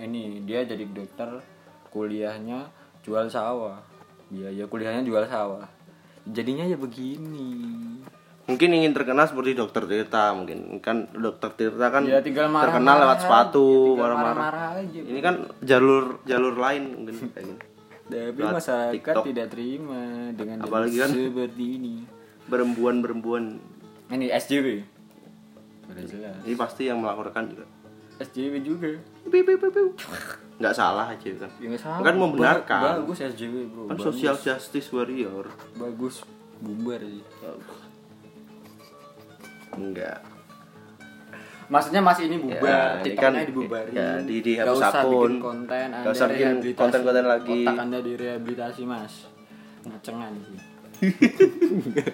ini 0.00 0.40
dia 0.42 0.64
jadi 0.64 0.84
dokter 0.84 1.40
kuliahnya 1.88 2.68
jual 3.00 3.26
sawah. 3.26 3.80
Biaya 4.28 4.64
kuliahnya 4.64 5.02
jual 5.02 5.24
sawah. 5.26 5.66
Jadinya 6.24 6.64
ya 6.64 6.74
begini. 6.74 7.50
Mungkin 8.44 8.68
ingin 8.72 8.90
terkenal 8.90 9.24
seperti 9.24 9.54
dokter 9.54 9.86
Tirta 9.86 10.34
mungkin. 10.34 10.78
Kan 10.78 11.06
dokter 11.12 11.50
Tirta 11.52 11.86
kan 11.88 12.02
ya 12.02 12.18
tinggal 12.18 12.48
marah 12.48 12.72
terkenal 12.72 12.96
lewat 12.98 13.18
sepatu 13.20 13.66
tinggal 13.94 14.02
marah-marah. 14.10 14.34
marah-marah 14.34 14.82
aja 14.82 15.00
ini 15.00 15.20
kan 15.20 15.34
jalur 15.60 16.18
jalur 16.24 16.54
lain 16.54 16.82
mungkin 16.96 17.14
kayak 17.30 17.44
gini. 17.46 17.60
Tapi 18.10 18.38
Lewat 18.42 18.54
masyarakat 18.58 18.94
TikTok. 18.98 19.24
tidak 19.30 19.46
terima 19.54 20.02
dengan 20.34 20.56
Apalagi 20.60 20.96
kan- 20.98 21.14
seperti 21.14 21.64
ini. 21.78 21.94
Berembuan 22.50 22.98
berembuan 22.98 23.62
ini 24.10 24.26
SJW 24.28 24.82
ini 26.42 26.54
pasti 26.54 26.86
yang 26.86 26.98
melaporkan 26.98 27.46
juga 27.46 27.66
SJW 28.20 28.54
juga 28.60 28.88
nggak 30.56 30.72
salah 30.72 31.08
aja 31.08 31.30
kan 31.38 31.50
ya 31.56 31.68
salah 31.74 32.02
kan 32.02 32.14
membenarkan 32.14 32.78
Ba- 32.78 32.96
bagus 33.00 33.18
SJW 33.24 33.54
bro 33.66 33.82
kan 33.86 33.96
bagus. 33.96 34.04
social 34.12 34.34
justice 34.36 34.88
warrior 34.90 35.46
bagus 35.74 36.22
bubar 36.58 37.00
sih 37.00 37.22
enggak 39.74 40.18
Maksudnya 41.70 42.02
masih 42.02 42.26
ini 42.26 42.36
bubar, 42.36 42.58
Ya, 42.58 42.82
ini 42.92 43.02
TikToknya 43.06 43.32
kan- 43.32 43.46
dibubarin. 43.46 43.92
ya, 43.94 44.08
di- 44.18 44.42
Nggak 44.42 44.42
dihapus 44.42 44.74
usah 44.74 44.90
akun. 44.90 45.22
bikin 45.22 45.38
konten, 45.38 45.86
Anda 45.88 46.08
usah 46.10 46.26
bikin 46.26 46.46
rehabilitasi. 46.50 46.74
konten-konten 46.76 47.24
lagi. 47.24 47.60
Otak 47.62 47.78
Anda 47.78 47.98
direhabilitasi, 48.02 48.82
Mas. 48.82 49.14
Ngacengan 49.80 50.32
sih. 50.34 50.58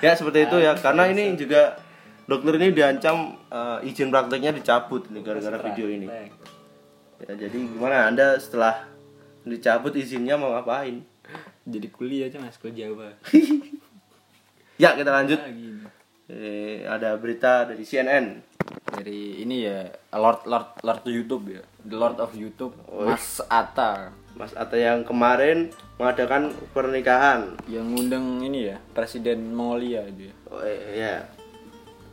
ya 0.00 0.12
seperti 0.12 0.38
itu 0.42 0.56
ya 0.58 0.72
karena 0.74 1.02
ini 1.06 1.34
juga 1.34 1.76
dokter 2.30 2.54
ini 2.62 2.70
diancam 2.70 3.34
eh, 3.50 3.90
izin 3.90 4.14
prakteknya 4.14 4.54
dicabut 4.54 5.10
nih 5.10 5.26
gara-gara 5.26 5.58
video 5.66 5.90
ini. 5.90 6.06
ya 7.26 7.34
jadi 7.34 7.58
gimana? 7.58 8.06
Anda 8.06 8.38
setelah 8.38 8.86
dicabut 9.42 9.98
izinnya 9.98 10.38
mau 10.38 10.54
ngapain? 10.54 11.02
Jadi 11.66 11.90
kuliah 11.90 12.30
aja 12.30 12.38
Mas, 12.38 12.54
kuliah 12.54 12.86
Jawa. 12.86 13.18
ya 14.82 14.94
kita 14.94 15.10
lanjut. 15.10 15.42
Eh, 16.30 16.86
ada 16.86 17.18
berita 17.18 17.66
dari 17.66 17.82
CNN 17.82 18.38
Dari 18.86 19.42
ini 19.42 19.66
ya 19.66 19.90
Lord 20.14 20.46
Lord 20.46 20.78
Lord 20.86 21.02
YouTube 21.10 21.50
ya. 21.50 21.62
The 21.82 21.96
Lord 21.98 22.22
of 22.22 22.30
YouTube, 22.38 22.78
Mas 22.86 23.42
Atta. 23.50 24.14
Mas 24.38 24.54
Atta 24.54 24.78
yang 24.78 25.02
kemarin 25.02 25.74
mengadakan 25.98 26.54
pernikahan. 26.70 27.58
Yang 27.66 27.86
ngundang 27.90 28.26
ini 28.46 28.70
ya 28.70 28.76
Presiden 28.94 29.50
Mongolia 29.50 30.06
dia. 30.14 30.30
oh, 30.50 30.62
eh, 30.62 30.94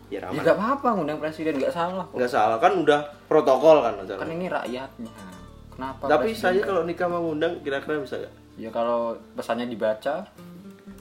ya 0.07 0.09
ya 0.09 0.17
Ya 0.17 0.19
ramai 0.23 0.39
nggak 0.39 0.55
apa-apa 0.55 0.87
ngundang 0.93 1.19
presiden 1.19 1.53
nggak 1.55 1.69
salah 1.69 2.05
nggak 2.07 2.27
salah 2.27 2.57
kan 2.57 2.73
udah 2.73 2.99
protokol 3.27 3.81
kan 3.81 3.93
Kan 3.93 4.03
acaranya. 4.07 4.31
ini 4.31 4.47
rakyatnya. 4.47 5.11
Kenapa? 5.69 6.03
tapi 6.07 6.31
saya 6.31 6.55
nggak- 6.55 6.65
kalau 6.65 6.81
nikah 6.83 7.07
mau 7.07 7.21
ngundang 7.21 7.53
kira-kira 7.59 7.99
bisa 7.99 8.15
gak? 8.17 8.33
ya 8.55 8.69
kalau 8.69 8.99
pesannya 9.31 9.67
dibaca 9.67 10.25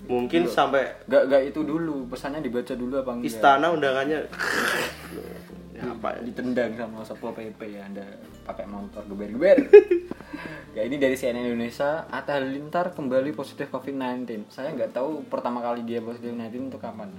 mungkin 0.04 0.44
sampai 0.46 0.84
Gak, 1.04 1.22
gak 1.26 1.42
itu 1.46 1.60
dulu, 1.62 2.06
pesannya 2.06 2.38
dibaca 2.38 2.72
dulu 2.72 2.94
apa 2.96 3.10
enggak? 3.12 3.26
istana 3.26 3.66
undangannya 3.68 4.20
ya, 5.76 5.82
apa 5.88 6.08
ya 6.10 6.20
Ditendang 6.22 6.70
sama 6.74 7.00
Satpol 7.02 7.32
PP 7.32 7.60
ya, 7.70 7.84
Anda 7.84 8.04
pakai 8.42 8.64
motor 8.64 9.02
geber-geber. 9.04 9.66
ya 10.76 10.82
ini 10.82 10.96
dari 10.96 11.12
CNN 11.12 11.46
Indonesia, 11.46 12.06
Atta 12.06 12.36
Halilintar 12.36 12.92
kembali 12.92 13.32
positif 13.32 13.68
COVID-19. 13.68 14.46
Saya 14.46 14.70
nggak 14.72 14.92
tahu 14.92 15.24
pertama 15.26 15.58
kali 15.58 15.82
dia 15.82 15.98
positif 15.98 16.30
COVID-19 16.30 16.70
itu 16.70 16.78
kapan. 16.78 17.10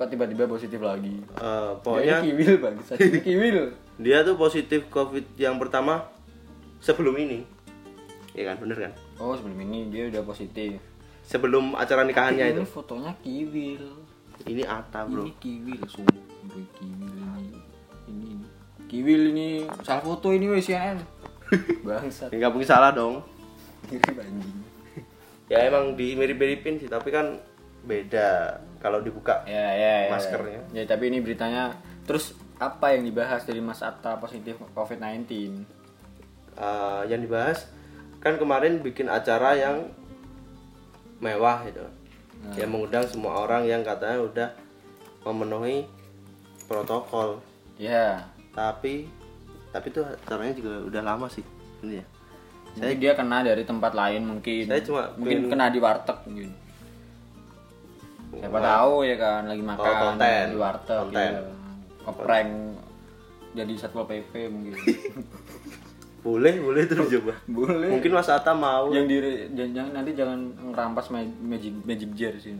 Kok 0.00 0.08
tiba-tiba 0.08 0.48
positif 0.48 0.80
lagi? 0.80 1.12
Eh, 1.20 1.70
Pokoknya 1.84 2.24
ini 2.24 2.32
kiwil 2.32 2.54
bang, 2.56 2.74
ini 2.96 3.18
kiwil. 3.26 3.56
dia 4.00 4.24
tuh 4.24 4.32
positif 4.34 4.88
covid 4.88 5.28
yang 5.36 5.60
pertama 5.60 6.08
sebelum 6.80 7.12
ini 7.14 7.44
Iya 8.32 8.48
kan 8.48 8.64
bener 8.64 8.80
kan 8.80 8.92
Oh 9.20 9.36
sebelum 9.36 9.60
ini 9.60 9.92
dia 9.92 10.08
udah 10.08 10.24
positif. 10.24 10.80
sebelum 11.20 11.76
acara 11.76 12.02
nikahannya 12.02 12.56
itu 12.56 12.64
Ini 12.64 12.72
fotonya 12.72 13.12
kiwil. 13.20 13.84
ini 14.42 14.64
Ata 14.64 15.04
bro 15.04 15.20
Ini 15.20 15.36
kiwil, 15.36 15.80
sumpah 15.84 16.16
bro, 16.48 16.64
kiwil 16.72 17.12
ini. 17.12 17.60
Ini 18.08 18.30
kiwil 18.88 19.22
ini 19.30 19.48
salah 19.84 20.00
foto 20.00 20.32
ini 20.32 20.48
wes 20.48 20.64
CNN. 20.64 20.96
Bangsat. 21.84 22.32
ya, 22.32 22.40
nggak 22.40 22.50
mungkin 22.50 22.64
salah 22.66 22.88
dong 22.90 23.20
ya 25.44 25.66
emang 25.66 25.92
di 25.92 26.14
mirip-miripin 26.14 26.78
sih 26.78 26.86
tapi 26.86 27.10
kan 27.10 27.36
beda 27.82 28.28
kalau 28.78 28.98
dibuka 28.98 29.44
Ya, 29.44 29.72
ya, 29.72 29.94
ya. 30.06 30.10
Maskernya. 30.10 30.60
Ya, 30.70 30.84
tapi 30.84 31.08
ini 31.08 31.18
beritanya 31.18 31.76
terus 32.02 32.32
apa 32.56 32.92
yang 32.92 33.02
dibahas 33.02 33.42
dari 33.42 33.58
Mas 33.58 33.80
Atta 33.80 34.16
positif 34.16 34.56
COVID-19? 34.70 35.64
eh, 36.52 37.02
yang 37.06 37.20
dibahas 37.20 37.64
kan 38.18 38.36
kemarin 38.36 38.78
bikin 38.78 39.06
acara 39.06 39.54
yang 39.54 39.88
mewah 41.18 41.64
gitu 41.64 41.84
yang 42.54 42.68
mengundang 42.68 43.04
semua 43.04 43.44
orang 43.44 43.64
yang 43.64 43.80
katanya 43.80 44.18
udah 44.18 44.48
memenuhi 45.22 45.84
protokol 46.66 47.40
Ya. 47.76 48.28
tapi 48.50 49.08
tapi 49.70 49.86
tuh 49.88 50.04
acaranya 50.04 50.52
juga 50.52 50.82
udah 50.82 51.02
lama 51.02 51.26
sih 51.26 51.44
ini 51.80 51.96
ya 51.96 52.06
Mungkin 52.70 52.96
dia 52.98 53.12
kena 53.14 53.42
dari 53.42 53.66
tempat 53.66 53.90
lain 53.90 54.22
mungkin. 54.22 54.62
Saya 54.64 54.78
cuma 54.80 55.10
mungkin 55.16 55.42
pengen- 55.42 55.50
kena 55.50 55.66
di 55.68 55.78
warteg 55.80 56.18
mungkin. 56.22 56.50
Siapa 58.32 58.58
tahu 58.58 58.94
ya 59.02 59.16
kan 59.16 59.42
lagi 59.44 59.60
makan 59.60 59.82
Oh, 59.82 59.96
konten. 60.04 60.44
di 60.46 60.56
warteg 60.56 60.98
Konten. 61.00 61.30
ya. 61.32 61.42
Ngeprank 62.00 62.48
jadi 63.50 63.72
satpol 63.74 64.04
PP 64.04 64.32
mungkin. 64.46 64.74
boleh 66.20 66.60
boleh 66.60 66.84
terus 66.84 67.08
coba 67.08 67.32
Boleh. 67.46 67.88
mungkin 67.88 68.12
Mas 68.12 68.28
Ata 68.28 68.52
mau 68.52 68.92
yang 68.92 69.08
di 69.08 69.16
jangan, 69.50 69.70
jangan- 69.72 69.94
nanti 69.94 70.10
jangan 70.12 70.38
ngerampas 70.62 71.08
ma- 71.08 71.24
magic 71.40 71.72
magic 71.80 72.12
jar 72.12 72.36
sih. 72.36 72.52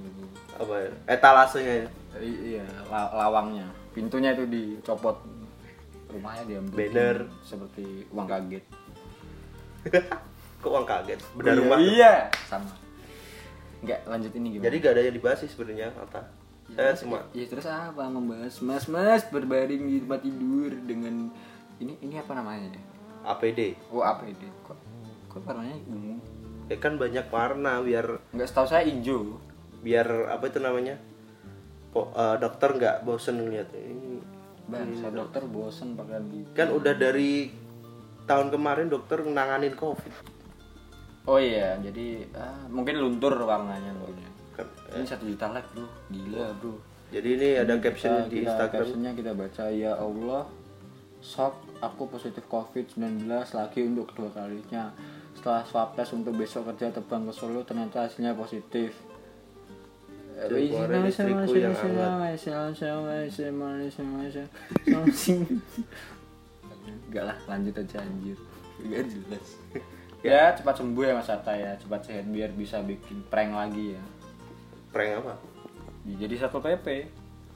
apa 0.57 0.75
ya 0.77 0.91
etalasenya 1.07 1.75
ya. 1.77 1.89
I- 2.19 2.41
Iya, 2.57 2.65
la- 2.89 3.13
lawangnya. 3.15 3.69
Pintunya 3.91 4.33
itu 4.33 4.45
dicopot. 4.45 5.21
Rumahnya 6.09 6.43
diambil. 6.47 6.75
Banner. 6.75 7.17
Seperti 7.41 7.85
uang 8.09 8.27
kaget. 8.27 8.65
kok 10.61 10.69
uang 10.69 10.85
kaget 10.85 11.21
beda 11.33 11.49
Iya, 11.49 11.57
rumah 11.57 11.79
Iya, 11.79 12.15
sama. 12.45 12.73
Enggak, 13.81 14.01
lanjut 14.05 14.33
ini 14.35 14.47
gimana? 14.53 14.65
jadi 14.67 14.77
gak 14.79 14.93
ada 14.93 15.03
yang 15.03 15.17
dibahas 15.17 15.39
sih 15.41 15.49
sebenarnya 15.49 15.89
Ata 15.95 16.23
saya 16.71 16.95
cuma 16.95 17.19
Ya 17.33 17.45
terus 17.45 17.67
apa 17.67 18.05
membahas 18.07 18.55
mas-mas 18.61 19.27
berbaring 19.27 19.83
di 19.83 19.97
tempat 19.99 20.21
tidur 20.21 20.71
dengan 20.81 21.33
ini 21.77 21.97
ini 21.99 22.15
apa 22.15 22.31
namanya? 22.33 22.71
APD 23.23 23.75
Oh, 23.91 24.01
APD. 24.01 24.39
Kok 24.63 24.79
kok 25.27 25.41
warnanya 25.43 25.75
ungu? 25.85 26.15
ya 26.67 26.77
kan 26.77 26.95
banyak 26.95 27.27
warna 27.27 27.83
biar 27.83 28.23
Enggak 28.31 28.49
setahu 28.49 28.67
saya 28.67 28.85
hijau. 28.85 29.41
biar 29.81 30.07
apa 30.29 30.47
itu 30.47 30.61
namanya 30.61 30.95
Po- 31.91 32.13
eh, 32.13 32.37
dokter 32.39 32.71
nggak 32.71 33.03
bosen 33.03 33.41
ngeliat 33.41 33.67
ini 33.75 34.23
Bang, 34.69 34.95
saya 34.95 35.11
dokter 35.11 35.43
bosen 35.43 35.99
pakai 35.99 36.23
kan 36.55 36.71
udah 36.71 36.95
dari 36.95 37.51
tahun 38.23 38.55
kemarin 38.55 38.87
dokter 38.87 39.19
nanganin 39.21 39.75
covid 39.75 40.15
Oh 41.31 41.39
iya, 41.39 41.79
jadi 41.79 42.27
ah, 42.35 42.67
mungkin 42.67 42.99
luntur 42.99 43.31
warnanya 43.39 43.95
kan 44.51 44.67
Ini 44.91 45.07
satu 45.07 45.31
juta 45.31 45.47
like 45.55 45.71
bro, 45.71 45.87
gila 46.11 46.51
bro. 46.59 46.75
jadi 47.15 47.29
ini 47.39 47.49
ada 47.55 47.79
caption 47.79 48.11
Kita- 48.11 48.27
di 48.27 48.37
kita- 48.43 48.51
Instagram 48.51 48.83
Captionnya 48.83 49.13
kita 49.15 49.33
baca 49.39 49.65
ya 49.71 49.93
Allah, 49.95 50.43
shock 51.23 51.55
aku 51.79 52.11
positif 52.11 52.43
COVID-19 52.51 53.31
lagi 53.31 53.81
untuk 53.87 54.11
kedua 54.11 54.35
kalinya. 54.35 54.91
Setelah 55.31 55.63
swab 55.63 55.95
test 55.95 56.13
untuk 56.13 56.35
besok 56.35 56.67
kerja 56.75 56.91
terbang 56.91 57.23
ke 57.23 57.33
Solo 57.33 57.63
ternyata 57.63 58.11
hasilnya 58.11 58.35
positif. 58.35 58.91
Eh, 60.35 60.51
Keluarin 60.51 61.07
istriku 61.07 61.53
yang 61.55 61.73
Enggak 67.07 67.25
lah, 67.27 67.39
lanjut 67.47 67.75
aja 67.77 67.97
anjir. 68.03 68.37
Enggak 68.83 69.07
jelas. 69.07 69.47
Ya, 70.21 70.53
cepat 70.53 70.77
sembuh 70.77 71.01
ya 71.01 71.17
Mas 71.17 71.33
Atta 71.33 71.57
ya, 71.57 71.73
cepat 71.81 72.05
sehat 72.05 72.29
biar 72.29 72.53
bisa 72.53 72.85
bikin 72.85 73.25
prank 73.33 73.57
lagi 73.57 73.97
ya. 73.97 74.03
prank 74.91 75.23
apa? 75.23 75.35
Jadi 76.03 76.35
satu 76.35 76.59
PP 76.59 76.87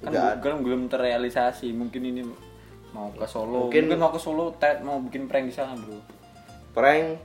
kan 0.00 0.10
Nggak 0.12 0.32
belum 0.40 0.58
belum 0.62 0.82
terrealisasi. 0.86 1.74
Mungkin 1.74 2.02
ini 2.04 2.22
mau 2.94 3.10
ke 3.10 3.26
Solo. 3.26 3.68
Mungkin- 3.68 3.90
mungkin, 3.90 3.98
mau 3.98 4.12
ke 4.14 4.20
Solo 4.22 4.54
Ted 4.54 4.80
mau 4.80 5.02
bikin 5.02 5.26
prank 5.26 5.50
di 5.50 5.54
sana 5.54 5.74
bro. 5.74 5.98
Prank 6.70 7.18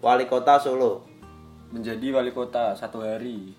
wali 0.00 0.24
kota 0.24 0.56
Solo. 0.62 1.02
Menjadi 1.74 2.14
wali 2.14 2.30
kota 2.30 2.72
satu 2.78 3.02
hari. 3.02 3.52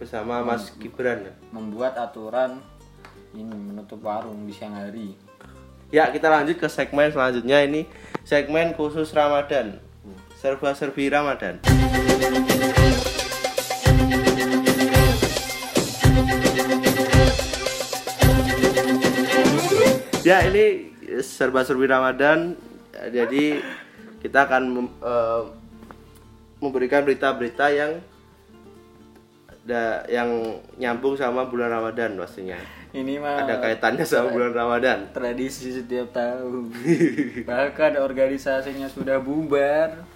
Bersama 0.00 0.42
Mas 0.42 0.74
Gibran. 0.74 1.28
ya. 1.28 1.32
membuat 1.52 1.94
aturan 1.94 2.58
ini 3.30 3.54
menutup 3.54 4.02
warung 4.02 4.42
di 4.44 4.52
siang 4.52 4.74
hari. 4.74 5.14
Ya, 5.94 6.10
kita 6.10 6.26
lanjut 6.26 6.58
ke 6.58 6.66
segmen 6.66 7.12
selanjutnya. 7.14 7.62
Ini 7.62 7.86
segmen 8.26 8.74
khusus 8.74 9.14
Ramadan. 9.14 9.78
Serba-serbi 10.44 11.08
Ramadan. 11.08 11.56
Ya, 20.24 20.40
ini 20.48 20.88
serba-serbi 21.20 21.84
Ramadan. 21.84 22.56
Jadi 23.12 23.60
kita 24.24 24.48
akan 24.48 24.62
eh, 24.88 25.42
memberikan 26.64 27.04
berita-berita 27.04 27.68
yang 27.68 28.00
da- 29.68 30.04
yang 30.08 30.28
nyambung 30.80 31.20
sama 31.20 31.44
bulan 31.44 31.68
Ramadan 31.68 32.16
pastinya. 32.16 32.56
Ini 32.94 33.20
mah 33.20 33.44
Ada 33.44 33.60
kaitannya 33.60 34.06
sama 34.06 34.32
bulan 34.32 34.56
Ramadan. 34.56 35.12
tradisi 35.12 35.76
setiap 35.76 36.14
tahun. 36.16 36.72
Bahkan 37.44 38.00
organisasinya 38.00 38.88
sudah 38.88 39.20
bubar, 39.20 40.08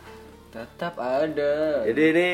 tetap 0.48 0.94
ada. 1.00 1.84
Jadi 1.84 2.02
ini 2.14 2.28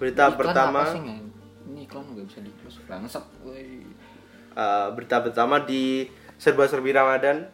berita 0.00 0.32
Iklan 0.32 0.38
pertama 0.40 0.80
apa 0.84 0.92
sih, 0.96 1.00
Ngen? 1.04 1.24
Ini 1.70 1.80
iklan 1.86 2.04
nggak 2.16 2.26
bisa 2.26 2.40
di 2.40 2.52
close 2.60 2.80
bangsat. 2.88 3.24
woi. 3.44 3.84
eh, 4.50 4.88
berita 4.96 5.22
pertama 5.22 5.62
di 5.62 6.08
serba-serbi 6.40 6.90
Ramadan. 6.90 7.46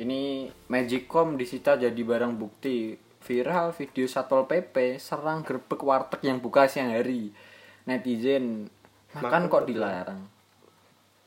Ini 0.00 0.48
Magicom 0.72 1.36
disita 1.36 1.76
jadi 1.76 2.00
barang 2.00 2.40
bukti 2.40 2.96
viral 3.20 3.76
video 3.76 4.08
Satpol 4.08 4.48
PP 4.48 4.96
serang 4.96 5.44
gerbek 5.44 5.84
warteg 5.84 6.24
yang 6.24 6.40
buka 6.40 6.64
siang 6.64 6.88
hari. 6.88 7.36
Netizen 7.84 8.72
makan 9.12 9.52
kok 9.52 9.68
dilarang. 9.68 10.24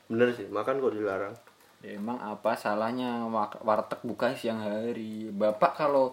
Bener 0.09 0.33
sih, 0.33 0.49
makan 0.49 0.81
kok 0.81 0.93
dilarang. 0.97 1.37
Ya, 1.85 1.99
Emang 1.99 2.17
apa 2.17 2.57
salahnya 2.57 3.29
warteg 3.61 4.01
buka 4.01 4.33
siang 4.33 4.65
hari? 4.65 5.29
Bapak 5.29 5.77
kalau 5.77 6.09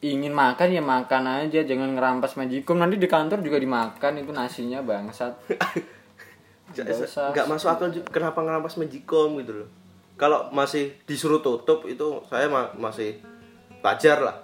ingin 0.00 0.32
makan 0.32 0.68
ya 0.72 0.80
makan 0.80 1.24
aja, 1.28 1.60
jangan 1.60 1.92
ngerampas 1.92 2.34
Magicom. 2.34 2.80
Nanti 2.80 2.96
di 2.96 3.04
kantor 3.04 3.44
juga 3.44 3.60
dimakan 3.60 4.12
itu 4.16 4.32
nasinya 4.32 4.80
bangsat. 4.80 5.32
Nggak 6.70 7.46
masuk 7.50 7.68
akal 7.68 7.90
juga 7.90 8.06
kenapa 8.08 8.40
ngerampas 8.40 8.78
Magicom 8.78 9.36
gitu 9.42 9.64
loh. 9.64 9.68
Kalau 10.14 10.52
masih 10.52 10.94
disuruh 11.04 11.40
tutup 11.40 11.84
itu 11.84 12.22
saya 12.28 12.46
ma- 12.46 12.72
masih 12.76 13.18
wajar 13.80 14.20
lah. 14.20 14.36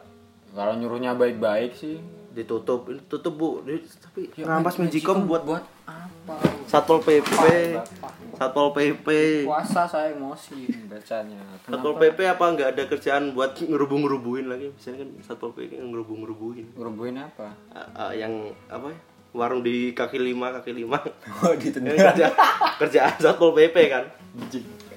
Kalau 0.50 0.72
nyuruhnya 0.74 1.12
baik-baik 1.14 1.76
sih. 1.76 2.00
Ditutup, 2.32 2.88
tutup 3.08 3.32
bu. 3.32 3.64
Tapi 3.64 4.28
Ya, 4.36 4.44
ngerampas 4.44 4.76
Magicom 4.76 5.24
buat 5.24 5.44
buat 5.44 5.64
apa? 5.86 6.34
Satpol 6.66 6.98
PP, 7.00 7.30
Bapak. 7.78 8.12
Satpol 8.36 8.68
PP. 8.74 9.08
Puasa 9.46 9.86
saya 9.86 10.12
emosi 10.12 10.66
bacanya. 10.90 11.40
Satpol? 11.64 11.94
PP 11.96 12.18
apa 12.26 12.44
nggak 12.52 12.68
ada 12.74 12.82
kerjaan 12.90 13.32
buat 13.32 13.54
ngerubung-ngerubuhin 13.56 14.50
lagi? 14.50 14.74
Biasanya 14.74 15.06
kan 15.06 15.08
Satpol 15.22 15.54
PP 15.54 15.78
kan 15.78 15.86
ngerubung-ngerubuhin. 15.88 16.66
Ngerubuhin 16.74 17.16
apa? 17.22 17.54
Ah, 17.70 18.10
ah, 18.10 18.12
yang 18.12 18.52
apa 18.68 18.92
ya? 18.92 18.98
Warung 19.36 19.60
di 19.60 19.92
kaki 19.92 20.16
lima, 20.16 20.48
kaki 20.60 20.72
lima. 20.72 20.96
Oh 21.44 21.52
gitu. 21.60 21.76
Ini 21.76 21.92
kerja, 21.92 22.32
kerjaan 22.80 23.16
satpol 23.20 23.52
pp 23.52 23.76
kan 23.88 24.04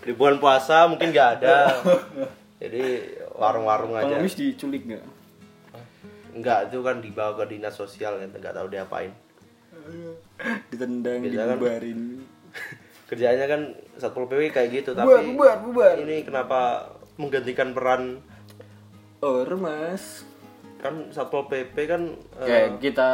di 0.03 0.11
bulan 0.15 0.39
puasa 0.39 0.87
mungkin 0.87 1.11
nggak 1.11 1.29
ada 1.39 1.75
jadi 2.61 3.13
warung-warung 3.35 3.95
aja 3.95 4.19
Pengemis 4.19 4.35
diculik 4.35 4.83
nggak? 4.87 5.05
nggak 6.29 6.59
itu 6.71 6.77
kan 6.85 6.97
dibawa 7.01 7.31
ke 7.35 7.45
dinas 7.55 7.75
sosial 7.75 8.15
kan 8.21 8.29
nggak 8.31 8.55
tahu 8.55 8.67
diapain 8.71 9.11
Ditendang, 10.71 11.19
Biasa 11.21 11.35
kan- 11.45 11.49
dibubarin. 11.55 11.99
kerjanya 13.09 13.45
kan 13.45 13.61
satpol 13.95 14.25
pp 14.25 14.49
kayak 14.49 14.69
gitu 14.71 14.89
Bubar, 14.91 15.17
tapi 15.17 15.33
bubar, 15.33 15.55
bubar. 15.59 15.95
ini 15.97 16.21
kenapa 16.21 16.85
menggantikan 17.15 17.73
peran 17.73 18.21
Ormas. 19.19 20.23
kan 20.77 21.09
satpol 21.09 21.43
pp 21.45 21.75
kan 21.83 22.01
eh, 22.39 22.45
Kayak 22.45 22.69
kita 22.79 23.09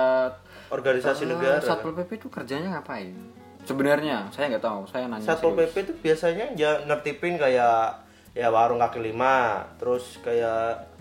organisasi 0.67 1.23
Ah, 1.23 1.29
negara 1.31 1.57
kan. 1.57 1.65
Satpol 1.65 1.95
PP 1.95 2.11
itu 2.15 2.27
kerjanya 2.27 2.77
ngapain? 2.77 3.15
Sebenarnya 3.63 4.29
saya 4.29 4.51
nggak 4.51 4.61
tahu. 4.61 4.85
Saya 4.85 5.07
nanya. 5.07 5.23
satpol 5.23 5.53
serius. 5.53 5.65
pp 5.65 5.75
itu 5.81 5.93
biasanya 5.97 6.45
ya 6.53 6.83
nertipin 6.83 7.35
kayak 7.35 8.05
ya 8.31 8.47
warung 8.49 8.77
kaki 8.77 8.99
lima 9.01 9.35
terus 9.75 10.19
kayak 10.19 10.91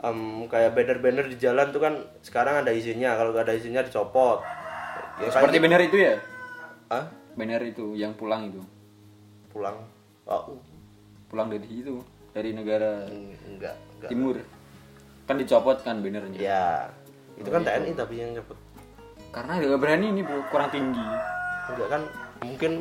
em, 0.00 0.18
kayak 0.46 0.72
banner-banner 0.72 1.28
di 1.28 1.36
jalan 1.36 1.68
tuh 1.68 1.78
kan 1.78 1.94
sekarang 2.18 2.58
ada 2.58 2.72
izinnya 2.72 3.12
kalau 3.12 3.30
nggak 3.30 3.44
ada 3.44 3.54
izinnya 3.54 3.84
dicopot 3.84 4.40
ya, 5.20 5.28
Seperti 5.28 5.56
gitu. 5.56 5.64
banner 5.64 5.82
itu 5.82 5.96
ya? 5.96 6.14
ah 6.88 7.04
Banner 7.34 7.62
itu 7.62 7.86
yang 7.94 8.12
pulang 8.12 8.48
itu. 8.48 8.62
pulang 9.48 9.76
oh 10.24 10.58
Pulang 11.26 11.48
dari 11.48 11.68
itu, 11.68 12.00
dari 12.30 12.50
negara 12.50 13.04
eng- 13.04 13.36
enggak 13.46 13.76
enggak 13.94 14.08
timur. 14.08 14.36
Kan 15.24 15.36
dicopot 15.36 15.78
kan 15.78 15.98
bannernya. 15.98 16.38
ya 16.38 16.88
itu 17.34 17.46
kan 17.46 17.60
Oh, 17.60 17.66
TNI 17.66 17.92
tapi 17.92 18.14
yang 18.16 18.32
cepet 18.34 18.58
Karena 19.28 19.52
nggak 19.56 19.76
berani 19.76 20.06
ini 20.10 20.20
bro, 20.22 20.40
kurang 20.46 20.68
tinggi. 20.68 21.04
enggak 21.68 21.88
kan 21.88 22.02
mungkin 22.40 22.72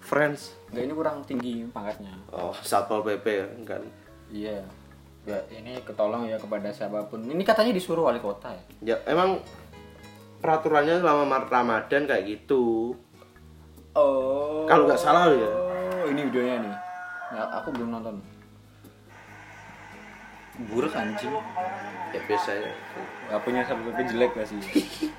friends 0.00 0.58
Nggak 0.68 0.82
ini 0.82 0.92
kurang 0.92 1.16
tinggi 1.24 1.54
pangkatnya. 1.66 2.12
oh 2.30 2.50
satpol 2.56 3.00
pp 3.00 3.26
kan 3.64 3.82
Iya. 4.28 4.62
Ya, 5.20 5.36
ini 5.52 5.76
ketolong 5.80 6.24
ya 6.24 6.36
kepada 6.36 6.70
siapa 6.70 7.04
pun. 7.04 7.20
Ini 7.20 7.38
katanya 7.40 7.70
disuruh 7.70 8.04
wali 8.04 8.18
kota 8.18 8.48
ya. 8.48 8.62
ya 8.82 8.96
emang 9.04 9.36
peraturannya 10.40 11.04
selama 11.04 11.46
Ramadan 11.46 12.08
kayak 12.08 12.24
gitu 12.26 12.96
Oh. 13.90 14.70
Kalau 14.70 14.86
nggak 14.86 15.02
salah 15.02 15.34
ya. 15.34 15.50
Oh, 15.50 16.06
ini 16.06 16.30
videonya 16.30 16.62
nih. 16.62 16.74
Ya, 17.34 17.42
aku 17.58 17.74
belum 17.74 17.90
nonton. 17.90 18.22
Buruk 20.70 20.94
anjing. 20.94 21.34
ya 22.10 22.20
biasanya 22.26 22.70
Gak 23.30 23.42
punya 23.46 23.62
sampai 23.62 24.02
jelek 24.06 24.30
gak 24.34 24.46
sih? 24.46 24.58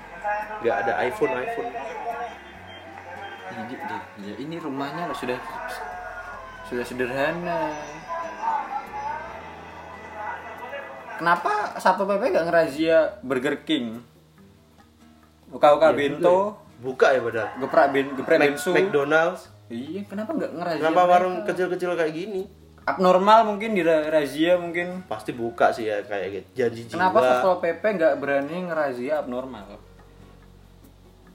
nggak 0.62 0.76
ada 0.86 0.92
iPhone 1.02 1.34
iPhone 1.34 1.72
ini, 3.52 3.74
ya 4.22 4.34
ini 4.38 4.56
rumahnya 4.56 5.12
sudah 5.12 5.36
sudah 6.68 6.84
sederhana. 6.86 7.74
Kenapa 11.20 11.76
Satpol 11.76 12.08
PP 12.08 12.22
gak 12.34 12.46
ngerazia 12.48 12.98
Burger 13.20 13.62
King? 13.62 14.11
Uka-uka 15.52 15.92
bento, 15.92 16.56
buka 16.78 17.12
ya 17.12 17.20
padahal 17.20 17.50
geprak 17.58 17.86
ben, 17.90 18.06
geprak 18.14 18.38
Mac- 18.38 18.48
bensu. 18.50 18.70
McDonald's 18.72 19.42
Iya, 19.68 20.04
kenapa 20.04 20.30
nggak 20.32 20.52
ngerazia? 20.52 20.80
kenapa 20.80 21.00
mereka? 21.00 21.12
warung 21.14 21.36
kecil-kecil 21.44 21.90
kayak 21.94 22.12
gini 22.12 22.42
abnormal 22.82 23.40
mungkin 23.46 23.72
di 23.72 23.82
razia 23.82 24.56
mungkin. 24.56 25.06
pasti 25.06 25.30
buka 25.30 25.70
sih 25.70 25.86
ya 25.86 26.02
kayak 26.02 26.28
gitu 26.32 26.48
janji 26.56 26.80
jiwa 26.84 26.92
Kenapa 26.98 27.18
Satpol 27.22 27.56
PP 27.58 27.82
nggak 27.94 28.14
berani 28.18 28.56
ngerazia 28.64 29.12
abnormal? 29.18 29.68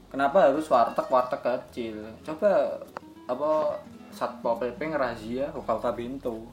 Kenapa 0.07 0.37
harus 0.45 0.65
warteg-warteg 0.65 1.39
kecil? 1.39 1.97
Coba 2.21 2.79
apa 3.25 3.51
Satpol 4.09 4.55
PP 4.57 4.79
ngerazia 4.87 5.51
uka-uka 5.51 5.91
bento. 5.91 6.47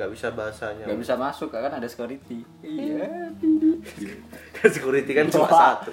Nggak 0.00 0.16
bisa 0.16 0.32
bahasanya. 0.32 0.88
Nggak 0.88 1.00
bisa 1.04 1.14
masuk 1.20 1.52
kan? 1.52 1.68
Ada 1.68 1.84
security. 1.84 2.40
Iya. 2.64 3.04
Security 4.64 5.12
kan 5.12 5.28
cuma 5.28 5.44
satu. 5.52 5.92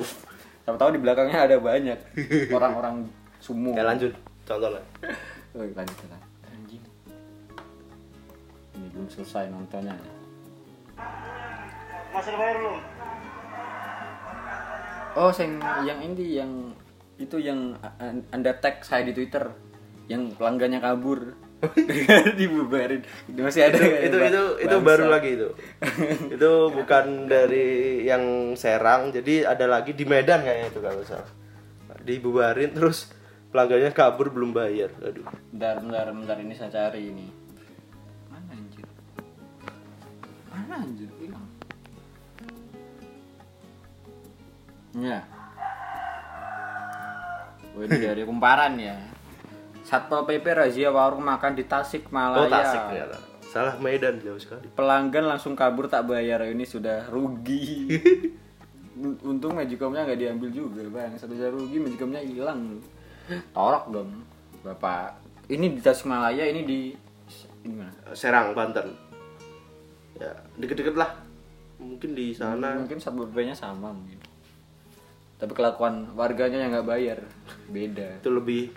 Siapa 0.63 0.79
tahu 0.79 0.95
di 0.95 1.03
belakangnya 1.03 1.43
ada 1.43 1.59
banyak 1.59 1.99
orang-orang 2.55 3.03
sumo 3.43 3.75
ya 3.75 3.83
lanjut. 3.83 4.15
Contohnya 4.47 4.79
oh, 5.59 5.67
lanjut 5.75 6.07
lah 6.07 6.21
anjing. 6.47 6.83
Ini 8.79 8.87
belum 8.95 9.07
selesai 9.11 9.51
nontonnya. 9.51 9.95
Oh 15.19 15.31
sing 15.35 15.59
yang 15.83 15.99
ini 15.99 16.39
yang 16.39 16.51
itu 17.19 17.43
yang 17.43 17.75
anda 18.31 18.55
tag 18.55 18.87
saya 18.87 19.03
di 19.03 19.11
twitter. 19.11 19.51
Yang 20.07 20.39
pelanggannya 20.39 20.79
kabur 20.79 21.35
dibubarin 22.39 23.01
itu 23.25 23.39
masih 23.41 23.65
ada 23.65 23.81
itu 23.81 24.13
itu 24.13 24.17
itu, 24.29 24.43
itu 24.61 24.77
baru 24.77 25.09
lagi 25.09 25.29
itu 25.41 25.49
itu 26.37 26.51
bukan 26.69 27.25
dari 27.25 28.05
yang 28.05 28.53
Serang 28.53 29.09
jadi 29.09 29.49
ada 29.49 29.65
lagi 29.65 29.97
di 29.97 30.05
Medan 30.05 30.45
kayaknya 30.45 30.69
itu 30.69 30.79
kalau 30.85 31.01
salah 31.01 31.31
dibubarin 32.05 32.71
terus 32.71 33.09
pelanggannya 33.49 33.89
kabur 33.89 34.29
belum 34.29 34.53
bayar 34.53 34.93
aduh 35.01 35.25
Bentar, 35.57 35.81
bentar, 35.81 36.05
bentar 36.13 36.37
ini 36.37 36.53
saya 36.53 36.69
cari 36.69 37.09
ini. 37.09 37.25
Mana 38.29 38.53
anjir? 38.53 38.85
Mana 40.53 40.75
anjir? 40.85 41.09
Hilang. 41.17 41.47
Ya. 45.01 45.25
Oh, 47.73 47.81
ini 47.81 47.97
dari 47.97 48.21
kumparan 48.21 48.77
ya. 48.77 49.01
Satpol 49.87 50.27
PP 50.27 50.51
razia 50.51 50.91
warung 50.91 51.23
makan 51.23 51.55
di 51.55 51.63
Tasikmalaya. 51.63 52.43
oh 52.43 52.51
Tasik 52.51 52.81
ternyata 52.91 53.17
salah 53.47 53.75
Medan 53.79 54.19
jauh 54.19 54.37
sekali. 54.37 54.67
Pelanggan 54.75 55.25
langsung 55.25 55.55
kabur 55.55 55.87
tak 55.87 56.05
bayar. 56.05 56.43
Ini 56.45 56.67
sudah 56.67 57.07
rugi. 57.07 57.87
untung 59.29 59.53
magicomnya 59.53 60.03
nggak 60.03 60.19
diambil 60.19 60.49
juga 60.51 60.83
bang. 60.91 61.15
Satu 61.15 61.33
juta 61.33 61.49
rugi 61.49 61.79
magicomnya 61.79 62.21
hilang. 62.21 62.83
Torok 63.55 63.85
dong 63.89 64.09
bapak. 64.61 65.17
Ini 65.47 65.73
di 65.73 65.79
Tasikmalaya 65.79 66.43
ini 66.43 66.61
di 66.67 66.79
ini 67.63 67.73
mana? 67.73 67.93
Serang 68.11 68.51
Banten. 68.51 68.91
Ya 70.19 70.35
deket-deket 70.59 70.99
lah. 70.99 71.15
Mungkin 71.79 72.11
di 72.11 72.35
sana. 72.35 72.75
Mungkin 72.75 72.99
satpol 72.99 73.31
pp 73.31 73.47
nya 73.47 73.55
sama 73.55 73.95
mungkin. 73.95 74.19
Tapi 75.37 75.53
kelakuan 75.53 76.11
warganya 76.17 76.59
yang 76.59 76.75
nggak 76.75 76.89
bayar 76.89 77.19
beda. 77.71 78.19
Itu 78.19 78.33
lebih 78.33 78.73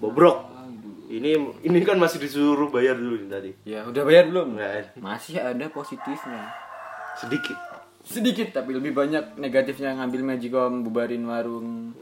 bobrok. 0.00 0.52
Ini 1.06 1.38
ini 1.62 1.78
kan 1.86 2.02
masih 2.02 2.18
disuruh 2.18 2.66
bayar 2.66 2.98
dulu 2.98 3.22
nih 3.22 3.30
tadi. 3.30 3.50
Ya 3.62 3.86
udah 3.86 4.02
bayar 4.02 4.26
belum? 4.26 4.58
Nggak. 4.58 4.98
masih 4.98 5.38
ada 5.38 5.66
positifnya. 5.70 6.50
Sedikit. 7.14 7.54
Sedikit 8.02 8.50
tapi 8.50 8.74
lebih 8.74 8.90
banyak 8.90 9.38
negatifnya. 9.38 9.94
Ngambil 9.96 10.22
magicom 10.26 10.82
bubarin 10.82 11.22
warung. 11.30 11.94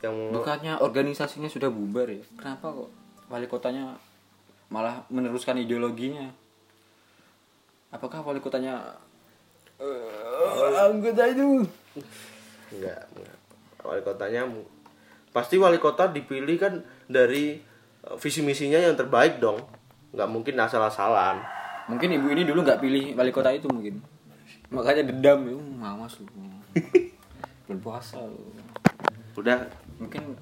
Yang 0.00 0.16
bukannya 0.32 0.80
organisasinya 0.80 1.50
sudah 1.50 1.68
bubar 1.68 2.08
ya. 2.08 2.22
Kenapa 2.38 2.72
kok 2.72 2.90
wali 3.28 3.46
kotanya 3.50 3.98
malah 4.70 5.04
meneruskan 5.10 5.58
ideologinya? 5.58 6.30
Apakah 7.90 8.22
wali 8.22 8.38
kotanya 8.38 8.94
eh, 9.82 10.78
anggota 10.78 11.26
itu? 11.26 11.66
Enggak, 12.70 13.02
enggak. 13.10 13.36
wali 13.82 14.02
kotanya 14.06 14.46
pasti 15.34 15.58
wali 15.58 15.78
kota 15.82 16.10
dipilih 16.10 16.56
kan 16.58 16.74
dari 17.10 17.58
eh, 18.06 18.16
visi 18.22 18.40
misinya 18.46 18.78
yang 18.78 18.94
terbaik 18.94 19.42
dong. 19.42 19.58
Nggak 20.14 20.28
mungkin 20.30 20.54
asal-asalan. 20.62 21.42
Mungkin 21.90 22.14
ibu 22.14 22.30
ini 22.30 22.46
dulu 22.46 22.62
nggak 22.62 22.78
pilih 22.78 23.18
wali 23.18 23.34
kota 23.34 23.50
itu 23.50 23.66
mungkin. 23.66 23.98
Makanya 24.70 25.10
dendam 25.10 25.42
ya 25.42 25.58
mamas 25.58 26.22
lu. 26.22 26.30
Belum 27.66 27.80
puasa 27.82 28.22
lu. 28.22 28.38
Udah. 29.34 29.66
Mungkin 29.98 30.38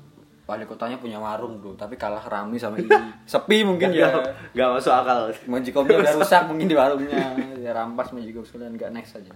wali 0.48 0.64
kotanya 0.64 0.96
punya 0.96 1.20
warung 1.20 1.60
bro 1.60 1.76
tapi 1.76 1.96
kalah 1.96 2.24
rame 2.28 2.60
sama 2.60 2.76
ini. 2.76 2.92
Sepi 3.32 3.64
mungkin 3.64 3.96
ya. 3.96 4.12
nggak 4.52 4.68
masuk 4.76 4.92
akal. 4.92 5.32
Magicomnya 5.48 5.96
udah 6.04 6.14
rusak 6.20 6.44
mungkin 6.44 6.68
di 6.68 6.76
warungnya. 6.76 7.32
Ya 7.56 7.72
rampas 7.72 8.12
Magicom 8.12 8.44
sekalian 8.44 8.76
nggak 8.76 8.92
next 8.92 9.16
aja 9.16 9.32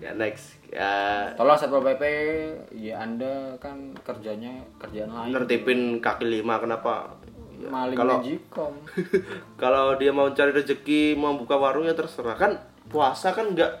next 0.00 0.60
ya. 0.68 1.32
Tolong 1.34 1.56
satpol 1.56 1.82
pp 1.82 2.02
ya 2.76 3.00
anda 3.00 3.56
kan 3.56 3.96
kerjanya 4.04 4.64
kerjaan 4.76 5.10
lain. 5.10 5.32
Nertipin 5.32 5.80
kaki 6.04 6.24
lima 6.28 6.60
kenapa? 6.60 7.16
Ya, 7.56 7.72
maling 7.72 7.96
kalau 7.96 8.20
kalau 9.62 9.86
dia 9.96 10.12
mau 10.12 10.28
cari 10.36 10.52
rezeki 10.52 11.16
mau 11.16 11.34
buka 11.34 11.56
warung 11.56 11.88
ya 11.88 11.96
terserah. 11.96 12.36
Kan 12.36 12.60
puasa 12.92 13.32
kan 13.32 13.56
nggak 13.56 13.72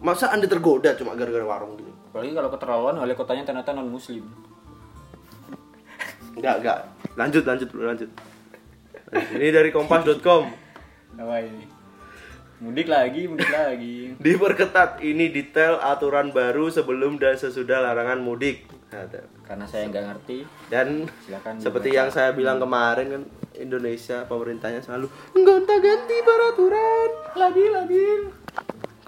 masa 0.00 0.30
anda 0.30 0.46
tergoda 0.46 0.94
cuma 0.94 1.18
gara-gara 1.18 1.44
warung 1.44 1.74
gitu? 1.76 1.90
Apalagi 2.10 2.32
kalau 2.34 2.50
keterlaluan 2.50 2.96
wali 3.02 3.14
kotanya 3.18 3.42
ternyata 3.42 3.74
non 3.74 3.90
muslim 3.90 4.22
nggak 6.38 6.56
nggak. 6.62 6.78
Lanjut 7.18 7.42
lanjut 7.42 7.68
lanjut. 7.74 8.10
Ini 9.10 9.50
dari 9.50 9.74
kompas.com 9.74 10.70
apa 11.18 11.36
ini 11.42 11.79
mudik 12.60 12.86
lagi 12.92 13.24
mudik 13.24 13.48
lagi. 13.56 14.14
Diperketat 14.20 15.00
ini 15.00 15.32
detail 15.32 15.80
aturan 15.80 16.30
baru 16.30 16.68
sebelum 16.68 17.16
dan 17.16 17.34
sesudah 17.34 17.80
larangan 17.80 18.20
mudik. 18.20 18.68
Karena 19.48 19.64
saya 19.64 19.88
nggak 19.88 20.04
ngerti. 20.12 20.38
Dan 20.68 21.08
Silakan 21.24 21.56
seperti 21.56 21.96
yang 21.96 22.12
saya 22.12 22.36
bilang 22.36 22.60
kemarin 22.60 23.06
kan 23.08 23.22
Indonesia 23.56 24.28
pemerintahnya 24.28 24.84
selalu 24.84 25.08
gonta-ganti 25.32 26.16
peraturan. 26.20 27.08
Lagi 27.34 27.64
lagi. 27.72 28.06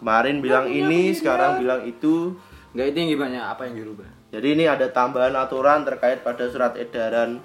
Kemarin 0.01 0.43
bilang 0.43 0.67
ini 0.67 1.13
sekarang 1.15 1.61
bilang 1.63 1.85
itu. 1.85 2.35
Nggak 2.73 2.87
itu 2.89 2.97
yang 3.05 3.11
gimana? 3.21 3.53
Apa 3.53 3.69
yang 3.69 3.77
dirubah? 3.77 4.09
Jadi 4.33 4.49
ini 4.57 4.65
ada 4.65 4.89
tambahan 4.89 5.37
aturan 5.37 5.85
terkait 5.85 6.25
pada 6.25 6.49
surat 6.49 6.73
edaran 6.81 7.37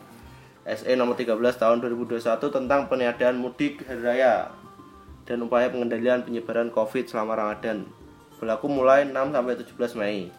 SE 0.63 0.87
nomor 0.95 1.19
13 1.19 1.35
tahun 1.35 1.83
2021 1.83 2.23
tentang 2.47 2.87
peniadaan 2.87 3.35
mudik 3.35 3.83
hari 3.83 4.03
raya 4.03 4.51
dan 5.27 5.43
upaya 5.43 5.67
pengendalian 5.67 6.23
penyebaran 6.23 6.71
Covid 6.71 7.05
selama 7.05 7.35
Ramadan. 7.35 7.83
Berlaku 8.39 8.71
mulai 8.71 9.03
6 9.03 9.13
sampai 9.13 9.53
17 9.59 9.99
Mei. 9.99 10.31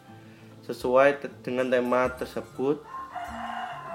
Sesuai 0.64 1.08
dengan 1.44 1.68
tema 1.68 2.08
tersebut, 2.16 2.80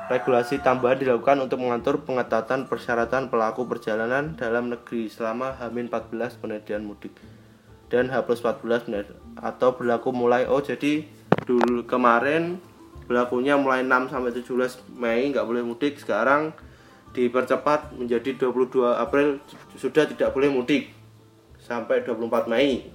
regulasi 0.08 0.62
tambahan 0.62 1.02
dilakukan 1.02 1.42
untuk 1.42 1.58
mengatur 1.64 2.06
pengetatan 2.06 2.70
persyaratan 2.70 3.34
pelaku 3.34 3.66
perjalanan 3.66 4.38
dalam 4.38 4.70
negeri 4.70 5.10
selama 5.10 5.58
H-14 5.58 6.38
penediaan 6.38 6.86
mudik 6.86 7.16
dan 7.94 8.10
H 8.10 8.26
plus 8.26 8.42
14 8.42 8.90
benar 8.90 9.06
atau 9.38 9.78
berlaku 9.78 10.10
mulai 10.10 10.50
oh 10.50 10.58
jadi 10.60 11.06
dulu 11.46 11.86
kemarin 11.86 12.58
berlakunya 13.06 13.54
mulai 13.54 13.86
6 13.86 14.10
sampai 14.10 14.32
17 14.34 14.98
Mei 14.98 15.30
nggak 15.30 15.46
boleh 15.46 15.62
mudik 15.62 16.02
sekarang 16.02 16.58
dipercepat 17.14 17.94
menjadi 17.96 18.36
22 18.50 18.90
April 18.90 19.38
sudah 19.78 20.10
tidak 20.10 20.34
boleh 20.34 20.50
mudik 20.50 20.90
sampai 21.62 22.02
24 22.02 22.50
Mei. 22.50 22.90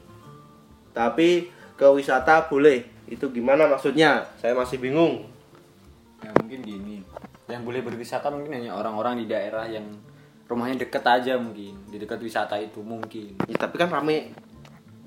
Tapi 0.93 1.49
ke 1.79 1.87
wisata 1.95 2.51
boleh. 2.51 2.85
Itu 3.09 3.31
gimana 3.31 3.71
maksudnya? 3.71 4.27
Saya 4.37 4.53
masih 4.59 4.83
bingung. 4.83 5.25
Ya 6.21 6.35
mungkin 6.35 6.61
gini. 6.67 6.97
Yang 7.49 7.63
boleh 7.65 7.81
berwisata 7.81 8.29
mungkin 8.29 8.59
hanya 8.59 8.75
orang-orang 8.75 9.23
di 9.23 9.27
daerah 9.31 9.65
yang 9.65 9.87
rumahnya 10.51 10.85
deket 10.85 11.07
aja 11.07 11.39
mungkin. 11.39 11.79
Di 11.89 11.97
dekat 11.97 12.21
wisata 12.21 12.59
itu 12.59 12.83
mungkin. 12.83 13.39
Ya, 13.47 13.57
tapi 13.57 13.79
kan 13.81 13.89
rame. 13.89 14.35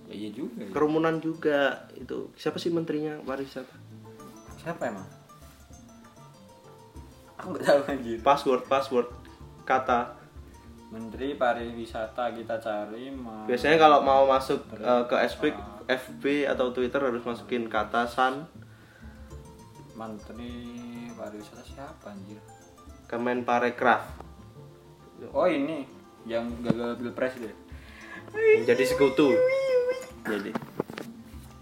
Ya 0.09 0.15
iya 0.15 0.29
juga 0.31 0.65
ya. 0.65 0.71
kerumunan 0.71 1.19
juga. 1.19 1.85
Itu 1.93 2.31
siapa 2.39 2.57
sih 2.57 2.71
menterinya 2.71 3.19
pariwisata 3.27 3.91
siapa 4.61 4.93
emang 4.93 5.07
aku 7.41 7.57
nggak 7.57 7.65
tahu 7.65 7.81
anjir. 7.89 8.17
Password 8.21 8.61
password 8.69 9.07
kata. 9.65 10.13
Menteri 10.93 11.33
pariwisata 11.33 12.29
kita 12.35 12.61
cari 12.61 13.09
ma- 13.09 13.47
biasanya 13.49 13.81
kalau 13.81 14.05
mau 14.05 14.29
masuk 14.29 14.61
eh, 14.77 15.03
ke 15.09 15.15
FB 15.33 15.43
FB 15.89 16.23
atau 16.45 16.69
Twitter 16.69 17.01
harus 17.01 17.25
masukin 17.25 17.65
kata 17.65 18.05
san. 18.05 18.45
Menteri 19.97 20.53
pariwisata 21.17 21.65
siapa 21.65 22.13
anjir? 22.13 22.37
Kemenparekraf. 23.09 24.05
Oh 25.33 25.49
ini 25.49 25.89
yang 26.29 26.45
gagal 26.61 27.01
pilpres 27.01 27.33
deh 27.41 27.55
jadi 28.63 28.83
sekutu. 28.85 29.33
Jadi. 30.23 30.53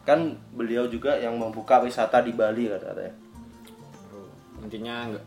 Kan 0.03 0.35
beliau 0.51 0.85
juga 0.91 1.15
yang 1.15 1.39
membuka 1.39 1.79
wisata 1.79 2.19
di 2.19 2.35
Bali 2.35 2.67
katanya 2.67 3.13
intinya 4.59 5.07
enggak 5.07 5.25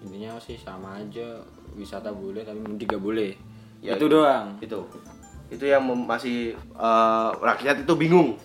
intinya 0.00 0.36
sih 0.36 0.54
sama 0.54 0.96
aja 0.96 1.40
wisata 1.72 2.10
boleh 2.10 2.40
tapi 2.40 2.58
mudik 2.58 2.90
gak 2.90 3.00
boleh. 3.00 3.32
Ya, 3.80 3.94
itu 3.94 4.06
doang. 4.06 4.56
itu. 4.58 4.80
Itu 5.48 5.64
yang 5.64 5.80
masih 5.84 6.52
eh, 6.56 7.30
rakyat 7.34 7.80
itu 7.80 7.92
bingung. 7.94 8.36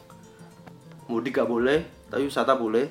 Mudik 1.05 1.35
gak 1.35 1.47
boleh 1.47 1.79
tapi 2.05 2.25
wisata 2.25 2.53
boleh. 2.53 2.87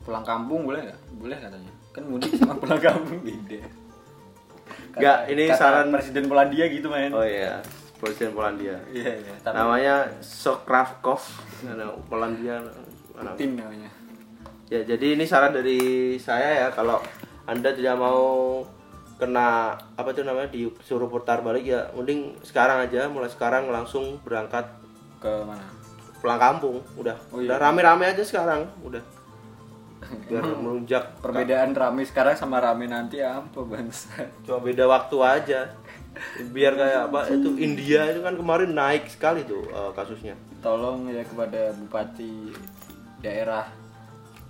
Pulang 0.00 0.22
kampung 0.22 0.64
boleh 0.64 0.80
nggak? 0.82 1.00
Boleh 1.14 1.36
katanya. 1.36 1.72
Kan 1.90 2.02
mudik 2.04 2.32
sama 2.32 2.56
pulang 2.62 2.78
kampung 2.78 3.20
beda. 3.20 3.60
Kata- 3.60 4.96
Nggak, 4.96 5.18
ini 5.28 5.42
kata 5.46 5.58
saran- 5.58 5.92
presiden 5.92 6.24
Polandia 6.26 6.64
gitu 6.66 6.88
men. 6.88 7.12
Oh 7.12 7.22
iya 7.22 7.60
presiden 7.94 8.32
Polandia. 8.32 8.78
Iya 8.88 9.12
iya 9.16 9.34
tapi 9.38 9.54
namanya 9.54 9.94
Sokravkov 10.18 11.20
Polandia 12.06 12.62
tim 13.34 13.52
namanya. 13.52 13.90
Ya, 14.68 14.84
jadi 14.86 15.16
ini 15.16 15.24
saran 15.24 15.50
dari 15.50 15.80
saya 16.16 16.62
ya 16.62 16.68
kalau 16.70 17.00
Anda 17.48 17.72
tidak 17.72 17.96
mau 17.96 18.60
kena 19.18 19.74
apa 19.98 20.14
itu 20.14 20.22
namanya 20.22 20.52
disuruh 20.54 21.10
putar 21.10 21.42
balik 21.42 21.66
ya 21.66 21.90
mending 21.90 22.38
sekarang 22.46 22.86
aja 22.86 23.10
mulai 23.10 23.26
sekarang 23.26 23.66
langsung 23.66 24.22
berangkat 24.22 24.70
ke 25.18 25.32
mana? 25.42 25.78
pulang 26.18 26.38
kampung 26.38 26.82
udah. 26.98 27.16
Oh, 27.30 27.38
iya. 27.38 27.54
udah 27.54 27.58
rame-rame 27.58 28.04
aja 28.10 28.22
sekarang 28.22 28.66
udah. 28.82 29.02
Biar 30.30 30.44
melunjak. 30.62 31.18
Perbedaan 31.22 31.74
rame 31.74 32.02
sekarang 32.06 32.34
sama 32.34 32.62
rame 32.62 32.90
nanti 32.90 33.22
apa 33.22 33.62
bangsa 33.62 34.26
cuma 34.46 34.58
beda 34.62 34.86
waktu 34.86 35.16
aja. 35.22 35.60
Biar 36.50 36.74
kayak 36.74 37.00
apa 37.10 37.20
itu 37.30 37.54
India 37.58 38.10
itu 38.10 38.20
kan 38.26 38.34
kemarin 38.34 38.74
naik 38.74 39.06
sekali 39.06 39.46
tuh 39.46 39.62
eh, 39.70 39.90
kasusnya. 39.94 40.34
Tolong 40.58 41.06
ya 41.10 41.22
kepada 41.22 41.70
bupati 41.78 42.50
daerah 43.22 43.66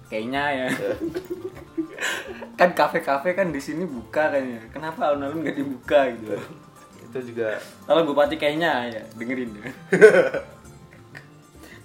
kayaknya 0.09 0.43
ya. 0.53 0.69
Kan 2.59 2.75
kafe-kafe 2.75 3.39
kan 3.39 3.55
di 3.55 3.61
sini 3.63 3.87
buka 3.87 4.35
kan 4.35 4.43
ya. 4.43 4.61
Kenapa 4.75 5.13
alun-alun 5.13 5.47
nggak 5.47 5.57
dibuka 5.57 6.11
gitu? 6.19 6.37
Itu 7.09 7.19
juga 7.33 7.57
kalau 7.89 8.05
bupati 8.05 8.37
kayaknya 8.37 8.93
ya 8.93 9.03
dengerin 9.17 9.55
ya. 9.57 9.71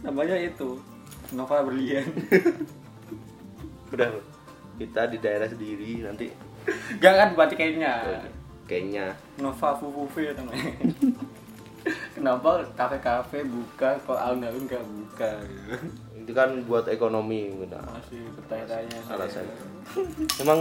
Namanya 0.04 0.36
itu 0.36 0.80
Nova 1.32 1.64
Berlian. 1.64 2.08
Udah 3.94 4.10
kita 4.82 5.08
di 5.08 5.18
daerah 5.22 5.48
sendiri 5.48 6.04
nanti. 6.04 6.28
Gak 6.98 7.14
kan 7.14 7.28
bupati 7.36 7.56
kayaknya? 7.56 8.24
Kayaknya. 8.68 9.16
Nova 9.40 9.76
Fufufi 9.76 10.32
namanya 10.32 10.72
kenapa 12.16 12.64
kafe-kafe 12.80 13.44
buka 13.44 14.00
kok 14.08 14.16
alun-alun 14.16 14.64
nggak 14.64 14.86
buka? 14.88 15.32
gitu. 15.44 15.76
Itu 16.24 16.32
kan 16.32 16.50
buat 16.64 16.88
ekonomi 16.88 17.52
gitu. 17.54 17.76
masih 17.76 18.24
bertanya-tanya 18.40 19.00
alasan 19.12 19.44
emang 20.40 20.60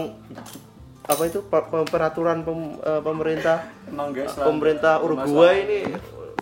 apa 1.02 1.22
itu 1.26 1.42
per- 1.42 1.66
per- 1.66 1.86
peraturan 1.86 2.46
pem- 2.46 2.78
eh, 2.78 3.02
pemerintah? 3.02 3.66
Pemerintah 4.38 5.02
Uruguay 5.02 5.56
ini 5.66 5.80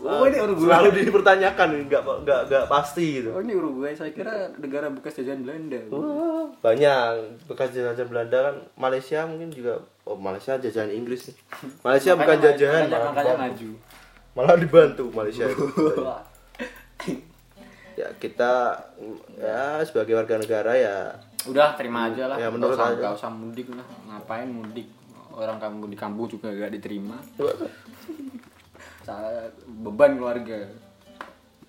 Oh, 0.00 0.24
eh, 0.24 0.32
ini 0.32 0.38
Uruguay. 0.40 0.80
selalu 0.80 0.88
dipertanyakan 0.96 1.68
nggak 1.84 2.02
nggak 2.24 2.40
nggak 2.48 2.64
pasti 2.72 3.20
gitu. 3.20 3.36
Oh 3.36 3.44
ini 3.44 3.52
Uruguay. 3.52 3.92
Saya 3.92 4.16
kira 4.16 4.48
negara 4.56 4.88
bekas 4.88 5.12
jajahan 5.12 5.44
Belanda. 5.44 5.76
Wah, 5.92 6.48
banyak. 6.64 7.36
Bekas 7.44 7.68
jajahan 7.68 8.08
Belanda 8.08 8.38
kan 8.40 8.56
Malaysia 8.80 9.28
mungkin 9.28 9.52
juga 9.52 9.76
oh 10.08 10.16
Malaysia 10.16 10.56
jajahan 10.56 10.88
Inggris. 10.88 11.28
Nih. 11.28 11.36
Malaysia 11.84 12.16
bukan 12.16 12.36
jajahan 12.40 12.88
makanya, 12.88 12.96
malah, 12.96 13.12
makanya 13.12 13.36
maju. 13.36 13.70
Malah 14.32 14.56
dibantu 14.56 15.04
Malaysia. 15.12 15.44
itu. 15.44 15.64
ya 18.00 18.08
kita 18.16 18.72
ya 19.36 19.84
sebagai 19.84 20.16
warga 20.16 20.40
negara 20.40 20.72
ya. 20.72 20.96
Udah 21.44 21.76
terima 21.76 22.08
aja 22.08 22.32
lah. 22.32 22.36
Ya, 22.40 22.48
menurut 22.48 22.76
usah, 22.76 22.96
aja. 22.96 23.00
nggak 23.00 23.14
usah 23.16 23.30
mudik 23.32 23.68
lah. 23.72 23.86
Ngapain 24.08 24.48
mudik? 24.48 24.88
Orang 25.30 25.60
kamu 25.60 25.92
di 25.92 25.96
kampung 25.96 26.26
juga 26.26 26.50
gak 26.52 26.74
diterima. 26.74 27.16
Beban 29.80 30.18
keluarga. 30.18 30.58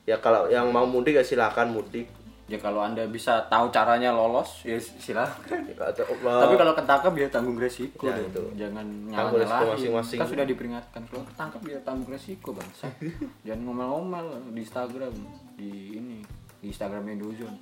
Ya 0.04 0.18
kalau 0.18 0.50
yang 0.50 0.72
mau 0.74 0.84
mudik 0.84 1.20
ya 1.20 1.24
silakan 1.24 1.78
mudik 1.78 2.10
ya 2.52 2.60
kalau 2.60 2.84
anda 2.84 3.08
bisa 3.08 3.48
tahu 3.48 3.72
caranya 3.72 4.12
lolos 4.12 4.60
ya 4.62 4.76
silakan. 4.76 5.72
Atau- 5.80 6.04
tapi 6.12 6.54
kalau 6.54 6.76
ketangkap 6.76 7.14
ya 7.16 7.28
tanggung 7.28 7.56
resiko 7.56 8.04
Ya, 8.04 8.20
itu. 8.20 8.44
jangan 8.60 8.84
resiko 9.08 9.40
nyalah 9.40 9.72
masing-masing. 9.72 10.20
kan 10.20 10.28
sudah 10.28 10.44
diperingatkan 10.44 11.02
kalau 11.08 11.24
ketangkap 11.24 11.62
ya 11.66 11.80
tanggung 11.82 12.12
resiko 12.12 12.50
bangsa. 12.52 12.92
Jangan 13.48 13.62
ngomel-ngomel 13.64 14.26
di 14.52 14.60
Instagram 14.60 15.14
di 15.56 15.72
ini 15.96 16.18
di 16.60 16.68
Instagramnya 16.68 17.16
Dozon 17.18 17.56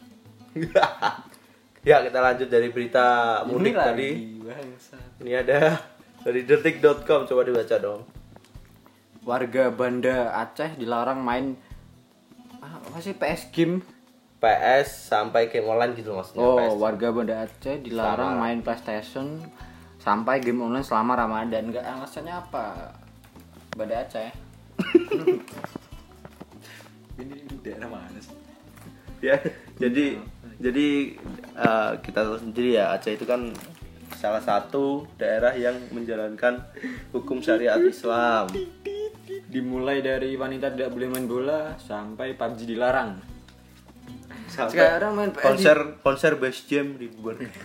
ya 1.82 2.02
kita 2.02 2.19
lanjut 2.19 2.49
dari 2.49 2.67
berita 2.67 3.06
mudik 3.45 3.71
Ini 3.71 3.80
tadi. 3.80 4.10
bangsa. 4.41 4.97
ini 5.19 5.32
ada 5.32 5.78
dari 6.19 6.43
detik.com 6.43 7.23
coba 7.23 7.41
dibaca 7.43 7.75
dong. 7.78 8.02
Warga 9.21 9.69
Banda 9.69 10.34
Aceh 10.34 10.73
dilarang 10.75 11.21
main 11.21 11.54
ah, 12.58 12.75
apa 12.75 12.97
sih 12.97 13.13
PS 13.13 13.52
game 13.52 13.80
PS 14.39 15.12
sampai 15.12 15.52
game 15.52 15.67
online 15.67 15.99
gitu 15.99 16.15
maksudnya 16.15 16.47
oh 16.47 16.56
PS. 16.56 16.80
warga 16.80 17.12
Banda 17.12 17.43
Aceh 17.43 17.75
dilarang 17.84 18.39
main 18.39 18.63
PlayStation 18.63 19.43
sampai 19.99 20.39
game 20.39 20.63
online 20.63 20.88
selama 20.88 21.19
Ramadan. 21.19 21.75
Nggak 21.75 21.84
alasannya 21.84 22.39
apa? 22.39 22.95
Banda 23.75 23.99
Aceh. 23.99 24.32
Ini 27.19 27.36
daerah 27.60 27.91
mana 27.91 28.19
sih? 28.23 28.32
ya 29.19 29.36
jadi 29.75 30.15
jadi 30.63 30.88
eh, 31.60 31.91
kita 31.99 32.23
tahu 32.23 32.39
sendiri 32.39 32.80
ya 32.80 32.95
Aceh 32.95 33.19
itu 33.19 33.28
kan 33.28 33.52
salah 34.15 34.39
satu 34.39 35.04
daerah 35.19 35.52
yang 35.52 35.75
menjalankan 35.91 36.63
hukum 37.12 37.43
syariat 37.43 37.75
Islam. 37.84 38.47
Dimulai 39.52 39.99
dari 39.99 40.39
wanita 40.39 40.71
tidak 40.71 40.95
boleh 40.95 41.12
main 41.12 41.28
bola 41.28 41.75
sampai 41.75 42.39
PUBG 42.39 42.63
dilarang 42.63 43.19
sampai 44.50 44.74
Sekarang 44.74 45.12
main 45.14 45.32
PS 45.32 45.44
konser 45.46 45.78
konser 46.02 46.34
best 46.36 46.66
jam 46.68 46.98
dibubarkan 46.98 47.48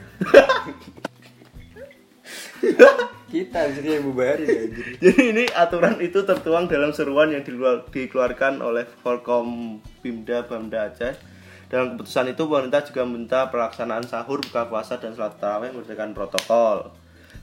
kita 3.29 3.61
di 3.67 3.73
sini 3.75 3.89
yang 3.99 4.05
bubarin 4.07 4.47
anjir. 4.47 4.87
jadi 5.03 5.23
ini 5.35 5.45
aturan 5.51 5.99
itu 5.99 6.23
tertuang 6.23 6.71
dalam 6.71 6.95
seruan 6.95 7.35
yang 7.35 7.43
diluar- 7.43 7.83
dikeluarkan 7.91 8.63
oleh 8.63 8.87
Forkom 9.03 9.81
Pimda 10.01 10.47
Bamda 10.47 10.87
Aceh. 10.87 11.19
Dalam 11.67 11.99
keputusan 11.99 12.31
itu 12.31 12.47
pemerintah 12.47 12.87
juga 12.87 13.03
minta 13.03 13.41
pelaksanaan 13.51 14.07
sahur 14.07 14.39
buka 14.39 14.71
puasa 14.71 15.03
dan 15.03 15.19
sholat 15.19 15.35
tarawih 15.43 15.75
berdasarkan 15.75 16.15
protokol. 16.15 16.95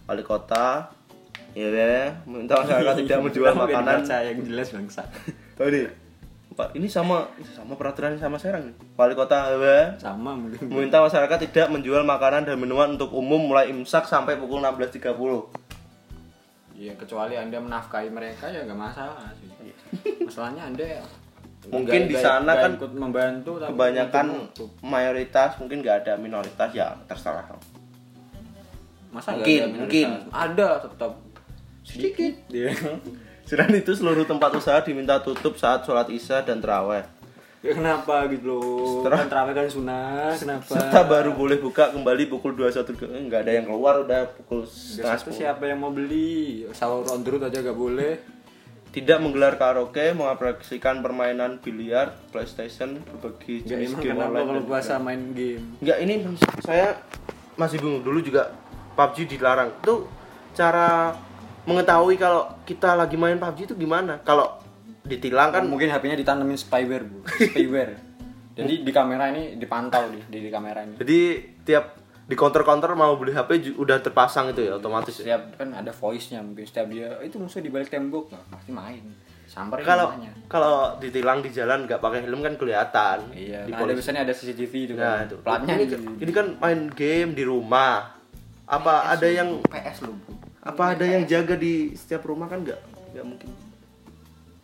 Wali 0.07 0.23
kota 0.23 0.87
ya, 1.51 1.67
ya 1.67 2.15
minta 2.23 2.55
masyarakat 2.55 2.95
tidak 3.03 3.19
menjual 3.19 3.51
makanan. 3.51 4.07
dibaca 4.07 4.17
yang 4.23 4.39
jelas 4.47 4.67
bangsa. 4.71 5.03
Ini, 5.59 5.81
Pak, 6.51 6.75
ini 6.75 6.83
sama 6.85 7.31
sama 7.47 7.73
peraturan 7.73 8.19
sama 8.19 8.35
Serang 8.35 8.67
nih. 8.67 8.75
Wali 8.93 9.15
Kota 9.15 9.47
Hawa 9.47 9.95
sama 9.95 10.35
mungkin 10.35 10.59
meminta 10.67 10.99
masyarakat 10.99 11.37
tidak 11.41 11.67
menjual 11.69 12.03
makanan 12.03 12.43
dan 12.43 12.59
minuman 12.59 12.93
untuk 12.93 13.07
umum 13.11 13.39
mulai 13.41 13.71
imsak 13.71 14.03
sampai 14.03 14.35
pukul 14.35 14.59
16.30. 14.59 15.15
Iya 16.75 16.93
kecuali 16.93 17.35
anda 17.35 17.55
menafkahi 17.57 18.09
mereka 18.09 18.45
ya 18.45 18.63
nggak 18.63 18.75
masalah 18.75 19.31
sih. 19.33 19.47
Masalahnya 20.19 20.67
anda 20.67 20.83
ya 20.83 21.03
Mungkin 21.61 22.09
di 22.09 22.17
sana 22.17 22.57
kan 22.57 22.73
ikut 22.73 22.89
membantu 22.91 23.55
tapi 23.55 23.69
Kebanyakan 23.71 24.25
untuk- 24.43 24.73
mayoritas 24.81 25.55
mungkin 25.55 25.79
nggak 25.79 26.03
ada 26.03 26.13
minoritas 26.17 26.69
ya 26.71 26.97
terserah. 27.05 27.45
masa 29.07 29.35
mungkin, 29.35 29.61
ada 29.61 29.75
mungkin. 29.77 30.07
ada 30.31 30.67
tetap 30.79 31.11
sedikit 31.83 32.33
Iya. 32.49 32.71
Selain 33.51 33.73
itu 33.73 33.91
seluruh 33.91 34.23
tempat 34.23 34.55
usaha 34.55 34.79
diminta 34.79 35.19
tutup 35.19 35.53
saat 35.53 35.83
sholat 35.83 36.07
isya 36.07 36.39
dan 36.39 36.57
terawih. 36.57 37.03
ya 37.59 37.75
kenapa 37.75 38.25
gitu 38.25 38.47
loh 38.49 39.03
Setelah- 39.03 39.19
kan 39.19 39.27
terawih 39.29 39.53
kan 39.53 39.67
sunnah 39.67 40.31
kenapa 40.33 40.71
Serta 40.71 41.01
baru 41.03 41.29
boleh 41.31 41.59
buka 41.59 41.91
kembali 41.91 42.25
pukul 42.25 42.55
21 42.55 42.95
ke- 42.95 43.05
eh, 43.05 43.21
nggak 43.21 43.41
ada 43.43 43.51
yang 43.53 43.65
keluar 43.67 44.01
udah 44.01 44.33
pukul 44.33 44.65
setengah 44.65 45.13
tuh 45.19 45.29
10. 45.29 45.37
siapa 45.37 45.63
yang 45.67 45.77
mau 45.77 45.91
beli 45.91 46.65
sahur 46.71 47.05
on 47.05 47.21
the 47.21 47.29
road 47.29 47.43
aja 47.43 47.59
gak 47.59 47.75
boleh 47.75 48.17
Tidak 48.89 49.17
menggelar 49.17 49.55
karaoke, 49.55 50.11
mengoperasikan 50.11 50.99
permainan 50.99 51.55
biliar, 51.57 52.11
PlayStation, 52.27 52.99
berbagai 53.05 53.63
jenis 53.63 53.93
game 53.95 54.15
kenapa 54.15 54.31
online. 54.33 54.47
kalau 54.49 54.61
puasa 54.65 54.93
main 54.97 55.21
game 55.31 55.63
Enggak, 55.77 55.97
ini 56.01 56.13
saya 56.59 56.97
masih 57.55 57.77
bingung 57.77 58.01
dulu 58.01 58.19
juga 58.19 58.51
PUBG 58.93 59.29
dilarang. 59.29 59.71
Itu 59.77 60.09
cara 60.51 61.15
mengetahui 61.63 62.15
kalau 62.15 62.49
kita 62.63 62.93
lagi 62.93 63.15
main 63.15 63.37
PUBG 63.37 63.59
itu 63.65 63.75
gimana? 63.75 64.17
Kalau 64.21 64.61
ditilang 65.01 65.49
kan 65.49 65.65
mungkin 65.65 65.89
HP-nya 65.89 66.15
ditanemin 66.15 66.55
spyware 66.55 67.03
bu 67.03 67.19
spyware 67.49 67.97
jadi 68.53 68.73
di 68.79 68.91
kamera 68.93 69.27
ini 69.27 69.57
dipantau 69.57 70.07
di, 70.07 70.21
di, 70.23 70.45
di 70.45 70.49
kamera 70.53 70.85
ini 70.85 70.95
jadi 70.95 71.19
tiap 71.65 71.85
di 72.23 72.35
counter-counter 72.37 72.93
mau 72.93 73.17
beli 73.17 73.33
HP 73.33 73.75
udah 73.75 73.97
terpasang 73.99 74.53
itu 74.53 74.61
ya 74.61 74.77
otomatis 74.77 75.11
ya. 75.11 75.35
setiap 75.35 75.57
kan 75.57 75.73
ada 75.73 75.91
voice-nya 75.91 76.39
mungkin 76.39 76.63
setiap 76.63 76.87
dia 76.87 77.17
itu 77.19 77.35
musuh 77.35 77.59
di 77.59 77.67
balik 77.67 77.89
tembok 77.89 78.31
nah, 78.31 78.39
pasti 78.47 78.71
main 78.71 79.03
samperin 79.49 79.83
Kalau 79.83 80.07
kalau 80.47 80.75
ditilang 80.95 81.43
di 81.43 81.51
jalan 81.51 81.83
nggak 81.83 81.99
pakai 81.99 82.23
helm 82.23 82.39
kan 82.39 82.55
kelihatan. 82.55 83.17
iya 83.35 83.67
Di 83.67 83.73
kan 83.73 83.83
ada 83.83 83.91
biasanya 83.91 84.21
ada 84.23 84.31
CCTV 84.31 84.73
itu 84.85 84.93
Nah, 84.95 85.03
kan 85.17 85.27
itu. 85.27 85.35
platnya 85.43 85.73
ini, 85.75 85.85
di- 85.89 86.23
ini 86.23 86.31
kan 86.31 86.55
main 86.55 86.87
game 86.87 87.35
di 87.35 87.43
rumah. 87.43 88.15
Apa 88.63 89.11
ada 89.11 89.27
yang 89.27 89.59
PS 89.65 90.07
lu 90.07 90.15
bu 90.15 90.31
apa 90.61 90.93
ada 90.93 91.05
yang 91.09 91.25
jaga 91.25 91.57
di 91.57 91.97
setiap 91.97 92.21
rumah 92.29 92.45
kan 92.45 92.61
nggak? 92.61 92.79
Nggak 93.17 93.25
mungkin. 93.25 93.49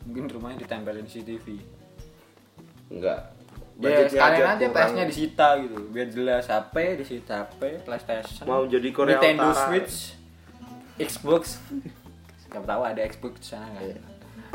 Mungkin 0.06 0.24
rumahnya 0.30 0.58
ditempelin 0.62 1.10
CCTV 1.10 1.58
nggak. 2.94 3.22
Ya 3.78 4.10
sekalian 4.10 4.58
aja. 4.58 4.66
PS-nya 4.70 5.06
disita 5.06 5.48
gitu. 5.62 5.78
Biar 5.90 6.08
jelas 6.10 6.46
HP 6.50 7.02
disita 7.02 7.46
HP 7.46 7.82
PlayStation. 7.86 8.46
Mau 8.46 8.66
jadi 8.70 8.90
Korea 8.94 9.18
Nintendo 9.18 9.54
Utara. 9.54 9.66
Switch 9.70 10.18
Xbox. 10.98 11.62
Siapa 12.46 12.66
tahu 12.66 12.82
ada 12.86 13.02
Xbox 13.06 13.34
di 13.42 13.48
sana 13.50 13.68
kan. 13.74 13.84
Iya. 13.86 14.02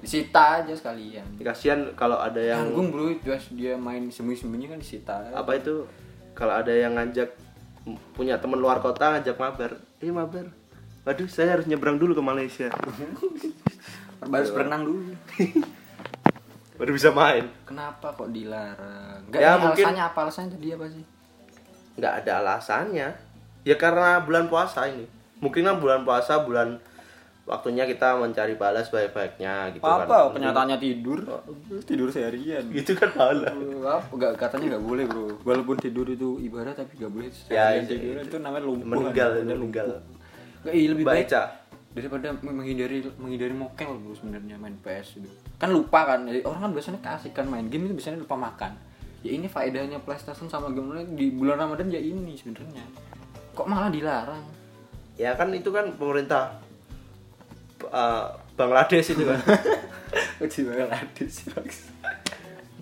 disita 0.02 0.58
aja 0.58 0.74
sekalian. 0.74 1.22
Kasihan 1.38 1.94
kalau 1.94 2.18
ada 2.18 2.42
yang 2.42 2.74
Tanggung 2.74 2.90
bro, 2.90 3.14
dia, 3.22 3.38
dia 3.54 3.74
main 3.78 4.10
sembunyi-sembunyi 4.10 4.66
kan 4.74 4.78
disita. 4.82 5.30
apa 5.30 5.54
itu? 5.54 5.86
Kalau 6.34 6.58
ada 6.58 6.74
yang 6.74 6.98
ngajak 6.98 7.30
punya 8.10 8.34
teman 8.42 8.58
luar 8.58 8.82
kota 8.82 9.14
ngajak 9.14 9.38
mabar. 9.38 9.78
Eh 10.02 10.10
mabar 10.10 10.50
waduh 11.02 11.26
saya 11.26 11.54
harus 11.54 11.66
nyebrang 11.66 11.96
dulu 11.96 12.12
ke 12.12 12.22
Malaysia 12.22 12.68
Harus 14.22 14.50
berenang 14.50 14.82
dulu. 14.82 15.10
baru 16.78 16.90
bisa 16.92 17.10
main 17.10 17.46
Kenapa 17.62 18.10
kok 18.10 18.30
dilarang? 18.30 19.22
Enggak, 19.24 19.40
Ya, 19.40 19.54
mungkin- 19.56 19.82
alasannya 19.82 20.04
apa? 20.04 20.18
Alasannya 20.20 20.50
tadi 20.52 20.68
apa 20.70 20.86
sih? 20.88 21.04
nggak 21.92 22.14
ada 22.18 22.32
alasannya 22.40 23.08
ya 23.62 23.74
karena 23.76 24.16
bulan 24.18 24.46
puasa 24.46 24.86
ini 24.86 25.04
mungkin 25.36 25.60
kan 25.62 25.76
bulan 25.76 26.00
puasa 26.02 26.40
bulan 26.40 26.80
waktunya 27.44 27.84
kita 27.84 28.16
mencari 28.16 28.56
balas 28.56 28.88
baik-baiknya 28.88 29.76
gitu 29.76 29.82
apa 29.82 30.08
kan 30.08 30.32
kenyataannya 30.32 30.78
tidur? 30.78 31.20
Tidur 31.82 32.08
seharian. 32.08 32.64
gitu 32.72 32.94
kan 32.94 33.12
pahala 33.12 33.52
apa 33.84 34.08
enggak 34.08 34.32
katanya 34.38 34.66
nggak 34.72 34.84
boleh 34.84 35.04
bro 35.04 35.26
walaupun 35.42 35.76
tidur 35.76 36.06
itu 36.06 36.40
ibadah 36.40 36.72
tapi 36.72 36.96
nggak 36.96 37.12
boleh 37.12 37.28
Ya, 37.28 37.68
seharian 37.74 37.84
itu- 37.84 37.92
tidur 37.92 38.16
itu 38.22 38.36
namanya 38.38 38.64
lumpuh 38.64 38.86
meninggal 38.88 39.28
namanya 39.34 39.54
meninggal 39.54 39.88
Nggak, 40.62 40.74
iya, 40.74 40.88
lebih 40.94 41.04
baik 41.06 41.26
baca. 41.28 41.42
Daripada 41.92 42.26
menghindari 42.40 43.04
menghindari 43.20 43.52
mokel 43.52 44.00
bro 44.00 44.16
sebenarnya 44.16 44.56
main 44.56 44.72
PS 44.80 45.20
itu 45.20 45.28
kan 45.60 45.68
lupa 45.68 46.08
kan 46.08 46.24
Jadi 46.24 46.40
orang 46.48 46.64
kan 46.64 46.72
biasanya 46.72 47.00
kasih 47.04 47.30
kan 47.36 47.44
main 47.44 47.68
game 47.68 47.90
itu 47.90 47.94
biasanya 47.98 48.22
lupa 48.22 48.38
makan. 48.38 48.72
Ya 49.22 49.30
ini 49.36 49.46
faedahnya 49.46 50.02
PlayStation 50.02 50.48
sama 50.48 50.72
game 50.72 50.88
online 50.88 51.14
di 51.14 51.30
bulan 51.30 51.60
Ramadan 51.60 51.92
ya 51.92 52.00
ini 52.00 52.34
sebenarnya. 52.34 52.82
Kok 53.52 53.68
malah 53.68 53.92
dilarang? 53.92 54.42
Ya 55.20 55.36
kan 55.36 55.52
itu 55.52 55.68
kan 55.68 55.92
pemerintah 55.94 56.58
uh, 57.92 58.34
Bangladesh 58.56 59.12
itu 59.12 59.28
kan. 59.28 59.38
Uji 60.42 60.66
Bangladesh 60.66 61.48
Bang. 61.54 61.68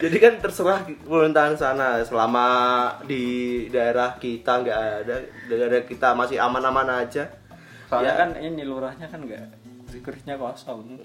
jadi 0.01 0.17
kan 0.17 0.35
terserah 0.41 0.81
pemerintahan 1.05 1.61
sana 1.61 2.01
selama 2.01 2.49
di 3.05 3.69
daerah 3.69 4.17
kita 4.17 4.65
nggak 4.65 4.81
ada 5.05 5.17
daerah 5.45 5.85
kita 5.85 6.17
masih 6.17 6.41
aman-aman 6.41 7.05
aja 7.05 7.29
Soalnya 7.91 8.15
Ya. 8.15 8.21
kan 8.23 8.31
ini 8.39 8.63
lurahnya 8.63 9.07
kan 9.07 9.21
enggak 9.21 9.51
kursinya 10.01 10.39
kosong. 10.39 11.03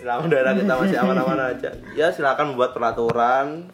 selama 0.00 0.24
daerah 0.26 0.52
kita 0.52 0.72
masih 0.74 0.98
aman-aman 0.98 1.40
aja 1.54 1.70
ya 1.94 2.10
silakan 2.10 2.52
membuat 2.52 2.74
peraturan 2.74 3.70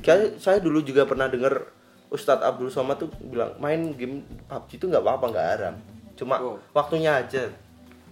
saya, 0.00 0.32
saya 0.38 0.58
dulu 0.62 0.80
juga 0.80 1.04
pernah 1.04 1.26
dengar 1.26 1.68
Ustadz 2.08 2.40
Abdul 2.40 2.72
Somad 2.72 2.96
tuh 2.96 3.10
bilang 3.20 3.52
main 3.58 3.92
game 3.92 4.22
PUBG 4.46 4.78
itu 4.78 4.84
nggak 4.86 5.02
apa-apa 5.02 5.24
nggak 5.28 5.46
haram 5.50 5.74
cuma 6.14 6.36
Oh. 6.38 6.56
waktunya 6.72 7.16
aja 7.18 7.48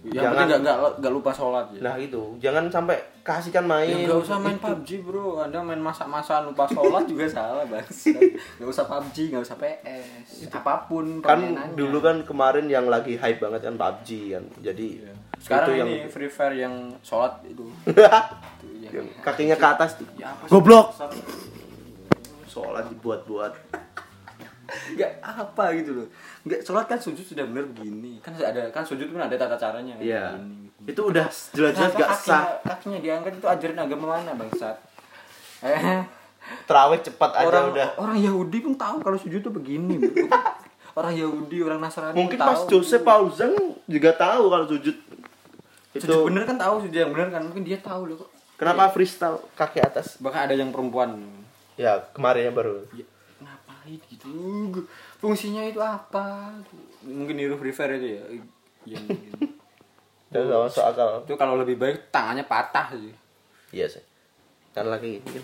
Yang 0.01 0.33
Jangan- 0.33 0.97
enggak 0.97 1.13
lupa 1.13 1.29
sholat 1.29 1.69
ya. 1.71 1.79
nah 1.79 1.93
itu 1.93 2.33
jangan 2.41 2.65
sampai 2.67 2.97
kasihkan 3.21 3.61
main. 3.61 3.85
Ya 3.87 4.09
nggak 4.09 4.17
usah 4.19 4.41
main 4.41 4.57
PUBG 4.57 4.97
bro, 4.99 5.37
anda 5.39 5.61
main 5.61 5.77
masak-masakan 5.77 6.49
lupa 6.49 6.65
sholat 6.65 7.05
juga 7.05 7.29
salah 7.29 7.61
bang. 7.63 7.85
Nggak 8.57 8.65
usah 8.67 8.89
PUBG, 8.89 9.29
nggak 9.29 9.45
usah 9.45 9.57
PS, 9.57 10.49
apa 10.49 10.89
pun 10.89 11.21
kan 11.21 11.37
permainannya. 11.37 11.77
dulu 11.77 12.01
kan 12.01 12.17
kemarin 12.21 12.65
yang 12.65 12.89
lagi 12.89 13.13
hype 13.13 13.37
banget 13.39 13.61
kan 13.61 13.77
PUBG 13.77 14.09
kan. 14.31 14.43
Jadi 14.59 14.87
Sekarang 15.37 15.69
itu 15.69 15.71
yang 15.75 15.89
ini 15.91 16.09
Free 16.09 16.29
Fire 16.29 16.55
yang 16.55 16.73
sholat 17.01 17.37
itu. 17.43 17.69
Itu 17.85 18.01
yang- 18.81 18.93
yang 18.95 19.07
kakinya 19.21 19.53
ke 19.53 19.67
atas 19.67 19.95
tuh. 19.95 20.09
Ya 20.15 20.33
goblok. 20.47 20.97
Sholat 22.47 22.89
dibuat-buat. 22.89 23.53
Nggak 24.95 25.11
apa 25.21 25.65
gitu 25.75 25.91
loh. 25.93 26.07
Nggak 26.41 26.61
sholat 26.61 26.85
kan 26.85 26.97
sujud 26.97 27.21
sudah 27.23 27.43
benar 27.43 27.65
begini. 27.67 28.17
Kan 28.19 28.33
ada 28.35 28.69
kan 28.69 28.81
sujud 28.81 29.07
kan 29.07 29.25
ada 29.25 29.35
tata 29.35 29.55
caranya. 29.55 29.93
kan, 29.93 30.01
Iya. 30.01 30.25
begini. 30.35 30.59
itu 30.83 31.01
udah 31.03 31.29
jelas-jelas 31.29 31.93
gak 31.93 32.09
kakinya, 32.09 32.17
sah 32.17 32.43
kakinya 32.65 32.97
diangkat 32.97 33.37
itu 33.37 33.45
ajaran 33.45 33.77
agama 33.79 34.05
mana 34.11 34.33
bangsat? 34.33 34.75
Eh, 35.61 36.01
terawih 36.65 36.97
cepat 36.99 37.31
aja 37.35 37.45
orang 37.45 37.65
udah 37.69 37.87
orang 37.95 38.17
Yahudi 38.17 38.57
pun 38.59 38.73
tahu 38.73 38.97
kalau 38.99 39.13
sujud 39.15 39.37
itu 39.37 39.51
begini. 39.51 40.01
orang 40.97 41.13
Yahudi, 41.13 41.61
orang 41.61 41.77
Nasrani 41.79 42.17
mungkin 42.17 42.35
pun 42.35 42.41
pas 42.43 42.57
tahu. 42.59 42.69
Joseph 42.73 43.05
Pauzang 43.05 43.53
juga 43.85 44.09
tahu 44.11 44.49
kalau 44.49 44.65
sujud 44.67 44.95
itu 45.91 46.01
Sujud 46.01 46.25
bener 46.25 46.43
kan 46.43 46.57
tahu 46.57 46.81
sujud 46.81 46.97
yang 46.97 47.11
bener 47.11 47.29
kan 47.29 47.43
mungkin 47.43 47.61
dia 47.61 47.77
tahu 47.77 48.09
loh 48.09 48.17
kok. 48.17 48.29
kenapa 48.55 48.89
freestyle 48.89 49.37
kaki 49.53 49.79
atas 49.79 50.17
Bahkan 50.17 50.49
ada 50.49 50.55
yang 50.55 50.69
perempuan. 50.69 51.13
ya 51.75 52.01
kemarin 52.09 52.49
yang 52.49 52.55
baru 52.55 52.89
Ya, 52.91 53.05
ngapain 53.81 54.01
gitu? 54.13 54.29
Fungsinya 55.17 55.65
itu 55.65 55.81
apa? 55.81 56.53
Mungkin 57.01 57.33
niru 57.33 57.57
Free 57.57 57.73
Fire 57.73 57.97
itu 57.97 58.13
ya. 58.13 58.21
Yang 58.85 59.25
dan 60.31 60.47
gak 60.47 60.63
masuk 60.63 60.83
akal 60.87 61.27
itu 61.27 61.35
kalau 61.35 61.59
lebih 61.59 61.75
baik 61.75 62.07
tangannya 62.07 62.47
patah 62.47 62.87
sih. 62.95 63.11
iya 63.75 63.83
sih 63.83 63.99
kan 64.71 64.87
lagi 64.87 65.19
gini 65.19 65.43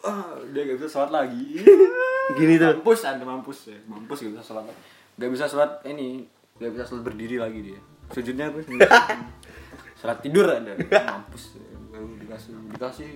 Ah, 0.00 0.32
dia 0.52 0.64
gak 0.64 0.80
bisa 0.80 0.88
sholat 0.88 1.12
lagi. 1.12 1.60
gini 2.40 2.56
tuh 2.56 2.72
mampus 2.80 3.04
ada 3.04 3.20
mampus 3.20 3.68
ya. 3.68 3.76
Mampus 3.84 4.24
gak 4.24 4.32
bisa 4.32 4.44
sholat. 4.48 4.64
Gak 5.20 5.28
bisa 5.28 5.44
sholat 5.44 5.84
ini, 5.84 6.24
gak 6.56 6.72
bisa 6.72 6.88
sholat 6.88 7.04
berdiri 7.04 7.36
lagi 7.36 7.60
dia. 7.60 7.80
Sujudnya 8.08 8.48
apa? 8.48 8.64
sholat 10.00 10.24
tidur 10.24 10.48
ada. 10.48 10.72
Mampus. 10.80 11.60
Baru 11.92 12.16
dikasih 12.16 12.56
dikasih 12.72 13.10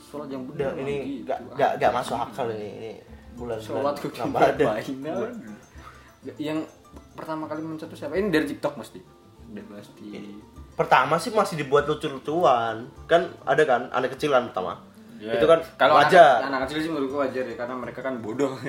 sholat 0.00 0.32
yang 0.32 0.48
benar 0.48 0.72
ini 0.80 0.96
lagi. 0.96 1.16
gak 1.28 1.38
Itu, 1.44 1.52
gak 1.60 1.72
gak 1.76 1.92
masuk 1.92 2.16
akal 2.16 2.48
ini 2.56 2.68
ini 2.72 2.92
bulan 3.38 3.58
sholat 3.60 3.94
kok 3.98 4.14
ada. 4.18 4.52
ada 4.54 5.30
yang 6.36 6.64
pertama 7.16 7.48
kali 7.48 7.64
mencetus 7.64 7.96
siapa? 7.96 8.16
Ini 8.18 8.28
dari 8.28 8.46
TikTok 8.48 8.74
mesti. 8.76 9.00
Udah 9.50 9.64
pasti 9.72 10.06
pertama 10.80 11.20
sih 11.20 11.28
masih 11.28 11.60
dibuat 11.60 11.84
lucu-lucuan. 11.84 12.88
Kan 13.04 13.36
ada 13.44 13.62
kan 13.68 13.92
anak 13.92 14.16
kecil 14.16 14.32
kan 14.32 14.48
pertama. 14.48 14.80
Ya, 15.20 15.36
itu 15.36 15.44
kan 15.44 15.60
kalau 15.76 16.00
wajar. 16.00 16.40
anak, 16.40 16.48
anak 16.48 16.60
kecil 16.64 16.78
sih 16.80 16.90
menurutku 16.92 17.20
wajar 17.20 17.44
ya 17.44 17.56
karena 17.56 17.74
mereka 17.76 18.00
kan 18.00 18.14
bodoh. 18.24 18.56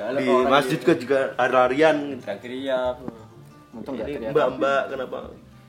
Kalau 0.00 0.16
di 0.16 0.24
orang 0.24 0.48
masjid 0.48 0.80
dia 0.80 0.88
kan 0.88 0.96
juga 0.96 1.18
lari-larian. 1.36 1.96
Teriak-teriak. 2.24 2.96
Untung 3.76 3.94
nggak 4.00 4.08
teriak. 4.08 4.32
Mbak-mbak 4.34 4.82
kenapa? 4.90 5.18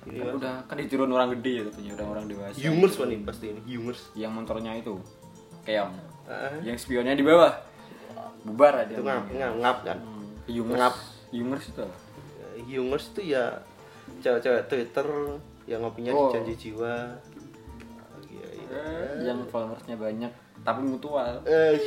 Ini 0.10 0.18
kan 0.24 0.34
udah 0.40 0.56
kan 0.66 0.76
diturun 0.80 1.12
orang 1.14 1.30
gede 1.38 1.52
ya 1.52 1.62
katanya 1.70 1.92
orang-orang 2.00 2.26
dewasa. 2.32 2.58
Humors 2.64 2.94
kan 2.98 3.08
ini 3.12 3.24
pasti 3.28 3.46
ini 3.52 3.62
humors 3.68 4.00
yang 4.18 4.32
motornya 4.34 4.72
itu 4.80 4.98
keong. 5.68 5.94
Ah. 6.30 6.62
yang 6.62 6.78
spionnya 6.78 7.18
di 7.18 7.26
bawah 7.26 7.50
bubar 8.44 8.74
aja. 8.86 8.94
Itu 8.96 9.04
ngap 9.04 9.26
ngap, 9.32 9.54
ngap 9.60 9.78
kan? 9.84 9.98
Hmm, 10.00 10.28
humors. 10.48 10.80
Ngap. 10.80 10.96
humors 11.30 11.66
itu 11.70 11.86
humors 12.66 13.06
itu 13.14 13.22
ya 13.38 13.62
cewek-cewek 14.20 14.66
Twitter 14.68 15.08
yang 15.70 15.86
ngopinya 15.86 16.12
Oh. 16.12 16.34
di 16.34 16.42
janji 16.42 16.54
jiwa. 16.58 17.14
Iya, 18.30 18.48
iya. 18.58 18.82
yang 19.30 19.46
followersnya 19.50 19.96
banyak 19.98 20.32
tapi 20.66 20.82
mutual. 20.84 21.40
Eh, 21.46 21.78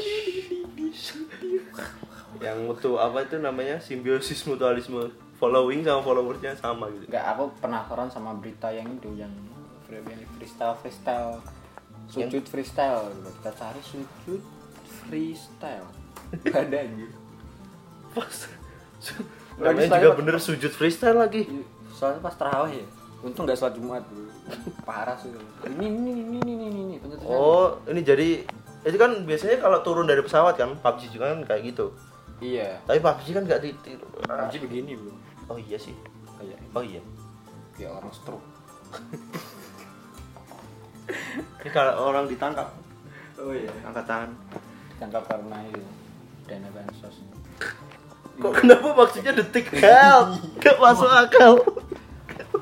yang 2.40 2.64
mutu 2.64 2.96
apa 2.96 3.26
itu 3.26 3.36
namanya? 3.42 3.76
Simbiosis 3.82 4.46
mutualisme. 4.48 5.12
Following 5.42 5.82
sama 5.82 6.00
followersnya 6.06 6.54
sama 6.54 6.86
gitu. 6.94 7.10
Enggak, 7.10 7.34
aku 7.34 7.50
penasaran 7.58 8.06
sama 8.06 8.30
berita 8.38 8.70
yang 8.70 8.86
itu 8.94 9.10
yang 9.18 9.32
freestyle 10.38 10.78
freestyle. 10.78 11.42
Sujud 12.06 12.46
freestyle. 12.46 13.10
Kita 13.42 13.50
cari 13.58 13.82
sujud 13.82 14.40
freestyle 15.02 16.01
Nggak 16.32 16.62
ada 16.68 16.78
anjir 16.80 17.10
pas 18.12 18.38
Lagi 19.60 19.84
namanya 19.84 20.00
juga 20.00 20.16
bener 20.16 20.36
sujud 20.40 20.72
freestyle 20.72 21.18
lagi. 21.18 21.44
Soalnya 21.92 22.24
pas 22.24 22.34
terawih 22.34 22.82
ya. 22.82 22.86
Untung 23.22 23.44
nggak 23.44 23.58
sholat 23.60 23.76
jumat 23.76 24.02
bro. 24.08 24.26
Parah 24.82 25.14
sih. 25.20 25.28
Ini 25.68 25.86
ini 25.86 26.12
ini 26.24 26.38
ini 26.40 26.52
ini 26.56 26.80
ini 26.82 26.94
pencetusnya. 26.98 27.30
oh 27.30 27.78
ini 27.86 28.00
jadi 28.02 28.28
itu 28.82 28.96
kan 28.98 29.22
biasanya 29.22 29.62
kalau 29.62 29.78
turun 29.86 30.08
dari 30.08 30.24
pesawat 30.24 30.58
kan 30.58 30.74
PUBG 30.80 31.14
juga 31.14 31.36
kan 31.36 31.40
kayak 31.46 31.62
gitu. 31.74 31.94
Iya. 32.42 32.80
Tapi 32.88 32.98
PUBG 32.98 33.26
kan 33.36 33.42
nggak 33.46 33.60
ditiru. 33.62 34.06
Haji 34.26 34.56
begini 34.64 34.98
bro. 34.98 35.14
Oh 35.52 35.58
iya 35.60 35.78
sih. 35.78 35.94
Kayak 36.40 36.58
oh 36.74 36.82
iya. 36.82 37.02
Kayak 37.78 37.92
orang 38.02 38.12
stroke. 38.16 38.46
Ini 41.62 41.70
kalau 41.70 41.92
orang 42.08 42.24
ditangkap. 42.26 42.72
Oh 43.38 43.52
iya. 43.54 43.70
Angkat 43.86 44.04
tangan 44.08 44.30
tangkap 44.98 45.22
karena 45.26 45.58
itu 45.66 45.82
dana 46.46 46.68
bansos. 46.72 47.16
Kok 48.40 48.52
kenapa 48.58 48.88
maksudnya 48.96 49.32
detik? 49.36 49.70
Help 49.76 50.40
gak 50.58 50.76
masuk 50.80 51.10
akal. 51.10 51.52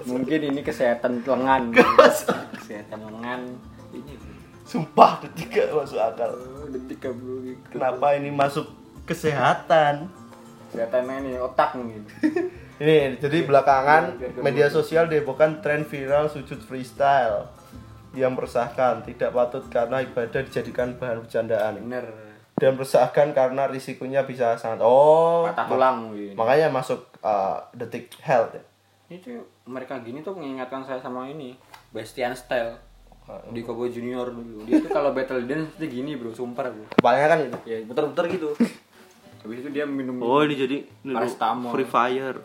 Mungkin 0.05 0.41
ini 0.53 0.61
kesehatan 0.61 1.23
lengan. 1.25 1.73
Kesehatan 2.59 3.01
lengan. 3.07 3.41
Ini. 3.95 4.15
Sumpah 4.67 5.23
detik 5.25 5.55
gak 5.55 5.73
masuk 5.73 6.01
akal. 6.01 6.31
Oh, 6.37 6.67
detik 6.69 7.01
bro 7.07 7.41
kenapa 7.71 8.07
ini 8.19 8.31
masuk 8.35 8.67
kesehatan? 9.07 10.11
Kelihatannya 10.71 11.15
ini 11.27 11.33
otak 11.43 11.75
mungkin. 11.75 12.07
ini 12.83 13.19
jadi 13.19 13.43
belakangan 13.43 14.23
media 14.39 14.71
sosial 14.71 15.11
dihebohkan 15.11 15.59
tren 15.59 15.83
viral 15.83 16.31
sujud 16.31 16.63
freestyle 16.63 17.51
yang 18.15 18.35
meresahkan 18.35 19.03
tidak 19.07 19.31
patut 19.35 19.67
karena 19.71 20.03
ibadah 20.03 20.43
dijadikan 20.47 20.95
bahan 20.99 21.27
bercandaan. 21.27 21.79
Bener. 21.83 22.30
Dan 22.61 22.77
meresahkan 22.77 23.33
karena 23.33 23.65
risikonya 23.65 24.23
bisa 24.23 24.55
sangat 24.55 24.79
oh 24.81 25.49
Patah 25.49 25.65
ma- 25.65 25.71
tulang 25.71 25.97
mungkin. 26.05 26.33
makanya 26.35 26.69
masuk 26.69 27.01
uh, 27.19 27.57
detik 27.73 28.13
health 28.21 28.53
ya. 28.53 28.63
Itu 29.11 29.33
mereka 29.65 29.99
gini 29.99 30.21
tuh 30.21 30.33
mengingatkan 30.33 30.85
saya 30.85 31.01
sama 31.01 31.27
ini. 31.27 31.57
Bastian 31.91 32.31
Style 32.33 32.79
di 33.49 33.61
Cowboy 33.61 33.89
Junior 33.89 34.29
dulu. 34.29 34.63
Dia 34.63 34.79
tuh 34.79 34.87
kalau 34.89 35.11
battle 35.11 35.43
dance 35.43 35.75
itu 35.75 35.99
gini, 35.99 36.15
Bro. 36.15 36.31
Sumpah, 36.31 36.67
Bro. 36.67 36.87
kepalanya 36.93 37.27
kan 37.29 37.39
itu 37.41 37.59
Ya, 37.65 37.77
putar-putar 37.83 38.29
gitu. 38.29 38.55
Habis 39.41 39.59
itu 39.59 39.71
dia 39.71 39.83
minum 39.83 40.19
oh 40.19 40.43
ini 40.43 40.55
jadi 40.55 40.77
Paracetamol. 41.03 41.73
free 41.73 41.89
fire 41.89 42.39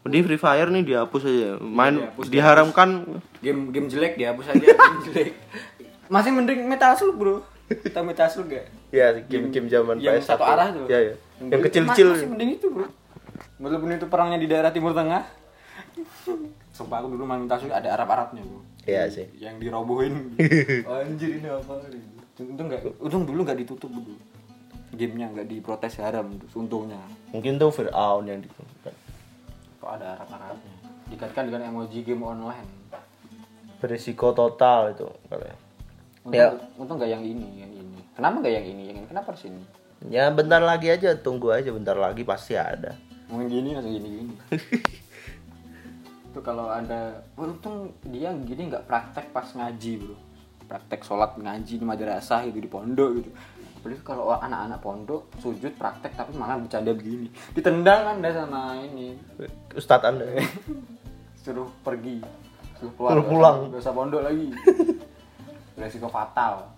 ini 0.00 0.24
free 0.24 0.40
fire 0.40 0.66
nih 0.66 0.82
dihapus 0.82 1.22
aja 1.22 1.60
main 1.60 2.00
dihapus, 2.00 2.26
diharamkan 2.26 2.88
game 3.38 3.68
game 3.68 3.84
jelek 3.84 4.16
dia 4.16 4.32
hapus 4.32 4.48
aja 4.48 4.64
game 4.64 5.00
jelek. 5.04 5.30
Masih 6.08 6.32
mending 6.32 6.64
Metal 6.64 6.96
Slug, 6.96 7.14
Bro. 7.14 7.44
Kita 7.70 8.02
Metal 8.02 8.26
Slug 8.26 8.50
gak? 8.50 8.66
ya 8.90 9.14
game-game 9.22 9.70
zaman 9.70 10.02
yang 10.02 10.18
PS1 10.18 10.26
satu 10.26 10.42
arah 10.42 10.68
tuh. 10.74 10.86
ya, 10.90 10.98
ya. 10.98 11.14
yang 11.38 11.60
Mas- 11.62 11.66
kecil-kecil 11.70 12.08
Masih 12.10 12.28
mending 12.34 12.50
itu, 12.58 12.66
Bro. 12.66 12.86
Walaupun 13.62 13.94
itu 13.94 14.06
perangnya 14.10 14.38
di 14.42 14.48
daerah 14.50 14.74
Timur 14.74 14.90
Tengah. 14.90 15.22
Sumpah 16.74 16.98
aku 16.98 17.14
dulu 17.14 17.22
main 17.28 17.46
Slug 17.46 17.70
ada 17.70 17.94
Arab-Arabnya, 17.94 18.42
Bro. 18.42 18.70
Iya 18.88 19.06
sih 19.12 19.26
yang 19.36 19.60
dirobohin 19.60 20.34
anjir 20.88 21.36
ini 21.36 21.48
apa 21.48 21.78
untung 22.40 22.66
nggak 22.72 22.80
untung 22.96 23.22
dulu 23.28 23.44
nggak 23.44 23.60
ditutup 23.60 23.92
dulu 23.92 24.16
gamenya 24.96 25.30
nggak 25.36 25.46
diprotes 25.46 26.00
haram 26.00 26.32
untungnya 26.56 26.96
mungkin 27.30 27.60
tuh 27.60 27.68
Fir'aun 27.68 28.24
yang 28.24 28.40
di 28.40 28.48
kok 28.50 29.84
ada 29.84 30.16
arab 30.16 30.28
arabnya 30.32 30.74
dikaitkan 31.12 31.52
dengan 31.52 31.68
emoji 31.68 32.02
game 32.02 32.24
online 32.24 32.68
berisiko 33.80 34.32
total 34.32 34.96
itu 34.96 35.08
katanya. 35.28 35.56
Untung, 36.22 36.34
Ya. 36.34 36.48
untung 36.74 36.96
nggak 36.96 37.10
yang 37.10 37.22
ini 37.22 37.46
yang 37.58 37.72
ini 37.72 37.98
kenapa 38.12 38.34
nggak 38.38 38.54
yang 38.54 38.66
ini 38.66 38.82
yang 38.84 38.96
ini 38.98 39.06
kenapa 39.06 39.28
harus 39.30 39.46
ini 39.46 39.62
Ya 40.00 40.28
bentar 40.28 40.58
lagi 40.58 40.88
aja, 40.88 41.12
tunggu 41.14 41.50
aja 41.50 41.68
bentar 41.68 41.92
lagi 41.92 42.24
pasti 42.24 42.56
ada. 42.56 42.96
ngomong 43.28 43.46
gini 43.46 43.70
langsung 43.70 43.92
gini 43.92 44.08
gini 44.10 44.32
itu 46.24 46.40
kalau 46.40 46.66
ada 46.66 47.20
untung 47.34 47.76
dia 48.04 48.30
gini 48.38 48.66
nggak 48.66 48.84
praktek 48.84 49.28
pas 49.28 49.44
ngaji 49.46 49.92
bro 49.98 50.16
praktek 50.64 51.00
sholat 51.00 51.34
ngaji 51.36 51.74
di 51.74 51.84
madrasah 51.84 52.42
gitu 52.44 52.58
di 52.58 52.66
pondok 52.66 53.10
gitu 53.16 53.30
Apalagi 53.76 54.02
kalau 54.02 54.28
anak-anak 54.30 54.78
pondok 54.78 55.22
sujud 55.36 55.72
praktek 55.74 56.12
tapi 56.12 56.32
malah 56.32 56.56
bercanda 56.56 56.90
begini 56.90 57.26
ditendang 57.50 58.00
kan 58.02 58.16
dah 58.18 58.32
sama 58.34 58.60
ini 58.78 59.16
Ustadz 59.72 60.06
anda 60.06 60.26
suruh 61.36 61.66
pergi 61.80 62.20
suruh 62.76 62.92
keluar 62.94 63.10
Suruh 63.12 63.26
pulang. 63.26 63.56
nggak 63.68 63.80
usah 63.80 63.92
pondok 63.92 64.20
lagi 64.22 64.48
resiko 65.80 66.08
fatal. 66.12 66.70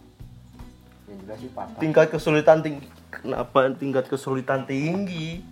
Yang 1.11 1.19
jelas 1.27 1.39
sih 1.43 1.51
fatal. 1.51 1.79
Tingkat 1.83 2.07
kesulitan 2.15 2.63
tinggi 2.63 2.87
kenapa 3.13 3.69
tingkat 3.77 4.09
kesulitan 4.09 4.65
tinggi? 4.65 5.45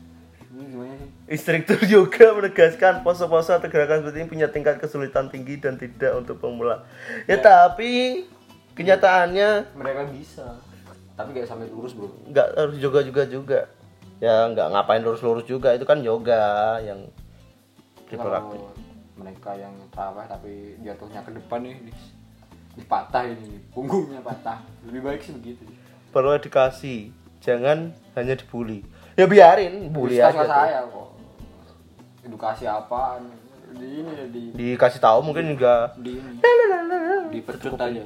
Ini 0.51 0.62
gimana 0.66 0.94
sih? 0.96 1.09
Instruktur 1.30 1.78
yoga 1.86 2.26
menegaskan 2.34 3.05
pose-pose 3.05 3.53
atau 3.53 3.68
gerakan 3.68 4.03
seperti 4.03 4.18
ini 4.24 4.28
punya 4.28 4.48
tingkat 4.48 4.80
kesulitan 4.80 5.28
tinggi 5.28 5.61
dan 5.61 5.76
tidak 5.76 6.16
untuk 6.16 6.40
pemula. 6.40 6.88
Ya, 7.28 7.38
tapi 7.38 8.24
kenyataannya 8.74 9.76
mereka 9.76 10.09
bisa. 10.11 10.59
Tapi 11.14 11.36
nggak 11.36 11.46
sampai 11.46 11.68
lurus 11.68 11.92
bro. 11.92 12.09
nggak 12.32 12.48
harus 12.57 12.76
yoga 12.80 13.01
juga 13.05 13.22
juga. 13.28 13.61
Ya 14.18 14.48
nggak 14.48 14.72
ngapain 14.72 15.05
lurus-lurus 15.05 15.44
juga. 15.44 15.76
Itu 15.76 15.84
kan 15.84 16.01
yoga 16.01 16.80
yang 16.80 17.07
diperlakukan. 18.09 18.74
mereka 19.20 19.53
yang 19.53 19.76
terawih 19.92 20.24
tapi 20.24 20.80
jatuhnya 20.80 21.20
ke 21.20 21.36
depan 21.36 21.61
nih 21.61 21.76
di, 22.74 22.80
dipatah 22.80 23.24
ini 23.26 23.58
punggungnya 23.70 24.22
patah. 24.22 24.62
Lebih 24.86 25.00
baik 25.02 25.20
sih 25.22 25.32
begitu. 25.34 25.62
Perlu 26.10 26.34
edukasi, 26.34 27.10
jangan 27.38 27.94
hanya 28.14 28.34
dibully. 28.34 28.82
Ya 29.14 29.26
biarin, 29.26 29.90
bully 29.90 30.18
Ustaz 30.18 30.34
aja. 30.34 30.46
saya 30.46 30.80
kok. 30.86 31.08
Edukasi 32.24 32.64
apaan? 32.66 33.30
Di 33.70 34.02
ini 34.02 34.12
di 34.30 34.42
Dikasih 34.74 34.98
tahu 34.98 35.22
mungkin 35.22 35.54
juga. 35.54 35.94
di 35.98 36.18
ini. 36.18 36.42
Dipecut 37.30 37.78
aja. 37.78 38.02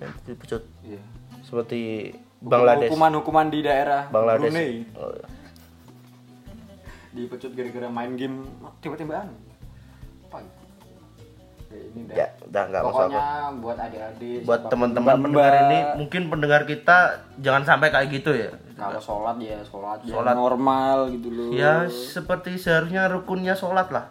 Eh, 0.00 0.12
dipecut. 0.24 0.62
Iya. 0.80 1.00
Seperti 1.44 2.12
Bangladesh. 2.40 2.88
hukuman-hukuman 2.88 3.48
di 3.48 3.60
daerah 3.60 4.08
Bangladesh. 4.08 4.52
Brunei. 4.52 4.72
Oh, 4.96 5.12
dipecut 7.12 7.52
gara-gara 7.52 7.88
main 7.88 8.12
game. 8.16 8.44
Tiba-tibaan 8.80 9.28
apa 10.26 10.36
gitu? 10.42 10.65
Ya, 11.76 11.82
ini 11.86 12.00
dah. 12.04 12.16
Ya, 12.16 12.26
udah 12.42 12.62
nggak 12.66 12.82
pokoknya 12.82 13.20
masalah. 13.20 13.52
buat 13.54 13.76
adik-adik 13.78 14.38
buat 14.42 14.60
teman-teman 14.66 15.14
pendengar 15.20 15.52
ini 15.62 15.78
mungkin 15.94 16.22
pendengar 16.26 16.62
kita 16.64 16.96
jangan 17.38 17.62
sampai 17.62 17.88
kayak 17.90 18.08
gitu 18.10 18.32
ya. 18.32 18.50
Kalau 18.72 18.96
sholat 18.98 19.36
ya 19.38 19.60
sholat, 19.62 19.98
ya 20.02 20.12
Sholat. 20.12 20.34
normal 20.34 20.96
gitu 21.10 21.28
loh. 21.28 21.48
Ya 21.50 21.84
seperti 21.86 22.56
seharusnya 22.56 23.06
rukunnya 23.06 23.52
sholat 23.52 23.88
lah. 23.88 24.08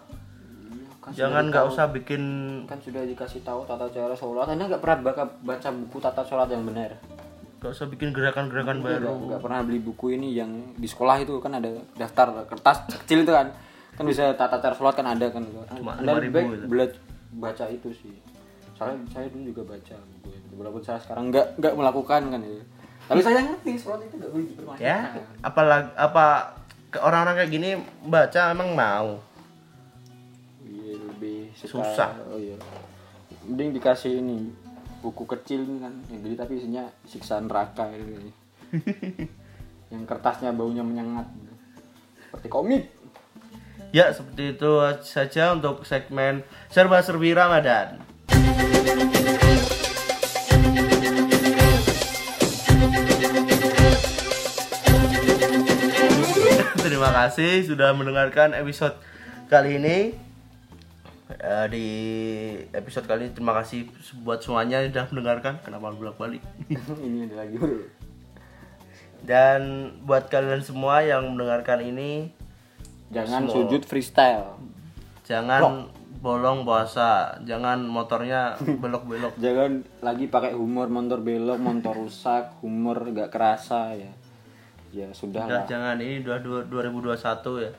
Kan 1.00 1.14
jangan 1.14 1.50
nggak 1.50 1.66
usah 1.68 1.86
bikin 1.92 2.22
kan 2.66 2.78
sudah 2.80 3.02
dikasih 3.04 3.42
tahu 3.42 3.62
tata 3.64 3.86
cara 3.90 4.14
sholat. 4.14 4.46
Anda 4.48 4.66
nggak 4.66 4.82
pernah 4.82 4.98
baca, 5.04 5.24
baca 5.40 5.70
buku 5.70 5.98
tata 6.00 6.22
sholat 6.22 6.50
yang 6.50 6.66
benar? 6.66 6.98
Nggak 7.62 7.72
usah 7.72 7.86
bikin 7.86 8.10
gerakan-gerakan 8.10 8.82
baru. 8.82 9.10
nggak 9.28 9.42
pernah 9.42 9.62
beli 9.62 9.80
buku 9.80 10.14
ini 10.14 10.34
yang 10.34 10.50
di 10.74 10.86
sekolah 10.86 11.18
itu. 11.20 11.38
Kan 11.38 11.54
ada 11.56 11.70
daftar 11.94 12.46
kertas 12.46 12.90
kecil 13.02 13.22
itu 13.22 13.30
kan. 13.30 13.54
Kan 13.94 14.04
bisa 14.04 14.34
tata 14.34 14.58
cara 14.58 14.74
sholat 14.74 14.94
kan 14.94 15.06
ada 15.08 15.30
kan. 15.30 15.46
Cuma 15.72 15.94
anda 15.94 16.10
5.000 16.12 16.18
lebih 16.20 16.32
baik 16.32 16.48
gitu. 16.52 16.66
bela- 16.68 16.98
baca 17.36 17.66
itu 17.68 17.90
sih 17.92 18.16
soalnya 18.74 19.04
saya 19.08 19.28
dulu 19.28 19.44
juga 19.50 19.64
baca 19.70 19.96
buku 19.96 20.30
itu 20.32 20.54
walaupun 20.54 20.82
saya 20.82 21.00
sekarang 21.00 21.30
nggak 21.30 21.48
nggak 21.56 21.74
melakukan 21.74 22.22
kan 22.28 22.40
itu 22.40 22.60
tapi 23.06 23.20
saya 23.22 23.40
ngerti 23.46 23.72
sholat 23.76 24.02
itu 24.02 24.16
nggak 24.16 24.32
boleh 24.32 24.46
dipermainkan 24.46 24.82
ya 24.82 25.00
apalagi 25.42 25.90
apa 25.96 26.26
ke 26.88 26.98
orang-orang 26.98 27.36
kayak 27.38 27.52
gini 27.52 27.70
baca 28.04 28.42
emang 28.50 28.72
mau 28.72 29.10
Iya, 30.66 30.98
lebih 31.00 31.54
suka- 31.54 31.86
Susah. 31.86 32.10
Oh 32.26 32.38
iya. 32.38 32.58
Mending 33.44 33.74
dikasih 33.74 34.18
ini 34.18 34.50
buku 35.00 35.24
kecil 35.28 35.62
ini 35.62 35.78
kan 35.78 35.94
yang 36.10 36.22
gede 36.22 36.36
tapi 36.36 36.58
isinya 36.58 36.84
siksa 37.06 37.38
neraka 37.38 37.86
ini. 37.90 38.34
yang 39.94 40.04
kertasnya 40.04 40.50
baunya 40.52 40.82
menyengat. 40.82 41.30
Seperti 42.26 42.48
komik. 42.50 42.95
Ya 43.96 44.12
seperti 44.12 44.60
itu 44.60 44.72
saja 45.08 45.56
untuk 45.56 45.88
segmen 45.88 46.44
serba-serbi 46.68 47.32
Ramadan 47.32 48.04
Terima 56.86 57.10
kasih 57.12 57.66
sudah 57.66 57.98
mendengarkan 57.98 58.54
episode 58.54 58.94
kali 59.50 59.82
ini. 59.82 60.14
Eh, 61.34 61.66
di 61.74 61.88
episode 62.72 63.10
kali 63.10 63.28
ini 63.28 63.34
terima 63.34 63.58
kasih 63.58 63.90
buat 64.22 64.46
semuanya 64.46 64.86
yang 64.86 64.94
sudah 64.94 65.06
mendengarkan. 65.10 65.54
Kenapa 65.66 65.92
bolak 65.92 66.16
balik? 66.22 66.46
ini 67.06 67.26
ada 67.26 67.42
lagi 67.42 67.58
bro. 67.58 67.90
Dan 69.26 69.92
buat 70.06 70.30
kalian 70.30 70.62
semua 70.62 71.02
yang 71.02 71.26
mendengarkan 71.34 71.82
ini, 71.82 72.30
Jangan 73.08 73.46
Semua. 73.46 73.54
sujud 73.56 73.82
freestyle. 73.82 74.58
jangan 75.22 75.90
bolong 76.18 76.62
puasa, 76.62 77.34
jangan 77.42 77.82
motornya 77.82 78.54
belok-belok. 78.82 79.38
Jangan 79.38 79.72
lagi 80.00 80.26
pakai 80.26 80.54
humor 80.54 80.86
motor 80.88 81.20
belok, 81.20 81.58
motor 81.58 81.94
rusak, 81.96 82.58
humor 82.60 83.02
nggak 83.04 83.30
kerasa 83.30 83.94
ya. 83.94 84.12
Ya 84.92 85.08
sudah 85.12 85.44
Udah, 85.44 85.60
lah. 85.60 85.66
jangan 85.66 85.98
ini 85.98 86.22
udah 86.22 86.40
dua- 86.40 86.66
2021 86.66 87.20
ya. 87.60 87.72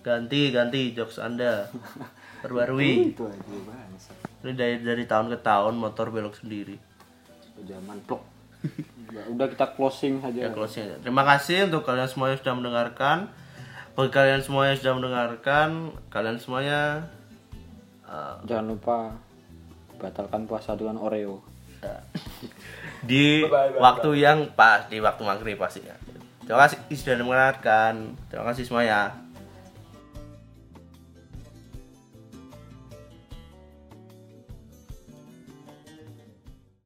Ganti 0.00 0.40
ganti 0.50 0.80
jokes 0.92 1.16
Anda. 1.16 1.66
Perbarui. 2.42 3.14
Itu 3.14 3.24
aja 3.24 3.38
bangsa. 3.40 4.10
Ini 4.42 4.52
dari 4.52 4.76
dari 4.78 5.04
tahun 5.04 5.30
ke 5.30 5.38
tahun 5.40 5.74
motor 5.74 6.10
belok 6.10 6.34
sendiri. 6.36 6.76
Zaman 7.58 7.98
plok. 8.04 8.22
Ya, 9.12 9.20
udah 9.28 9.44
kita 9.44 9.76
closing 9.76 10.24
Ya 10.24 10.48
saja. 10.48 10.56
closing 10.56 10.82
aja. 10.82 10.96
Terima 10.98 11.20
kasih 11.22 11.68
untuk 11.68 11.84
kalian 11.84 12.08
semua 12.08 12.32
yang 12.32 12.40
sudah 12.40 12.54
mendengarkan. 12.54 13.28
Bagi 13.92 14.08
kalian 14.08 14.40
semua 14.40 14.72
yang 14.72 14.76
sudah 14.80 14.94
mendengarkan, 14.96 15.92
kalian 16.08 16.40
semuanya 16.40 17.12
uh, 18.08 18.40
Jangan 18.48 18.72
lupa 18.72 19.12
batalkan 20.00 20.48
puasa 20.48 20.72
dengan 20.72 20.96
Oreo. 20.96 21.44
di 23.10 23.42
waktu 23.82 24.10
yang 24.22 24.54
pas 24.54 24.86
di 24.86 25.02
waktu 25.02 25.22
maghrib 25.26 25.58
pastinya. 25.58 25.92
Terima 26.46 26.64
kasih 26.64 26.78
sudah 26.94 27.20
mendengarkan. 27.20 28.14
Terima 28.30 28.44
kasih 28.48 28.64
semuanya. 28.64 29.12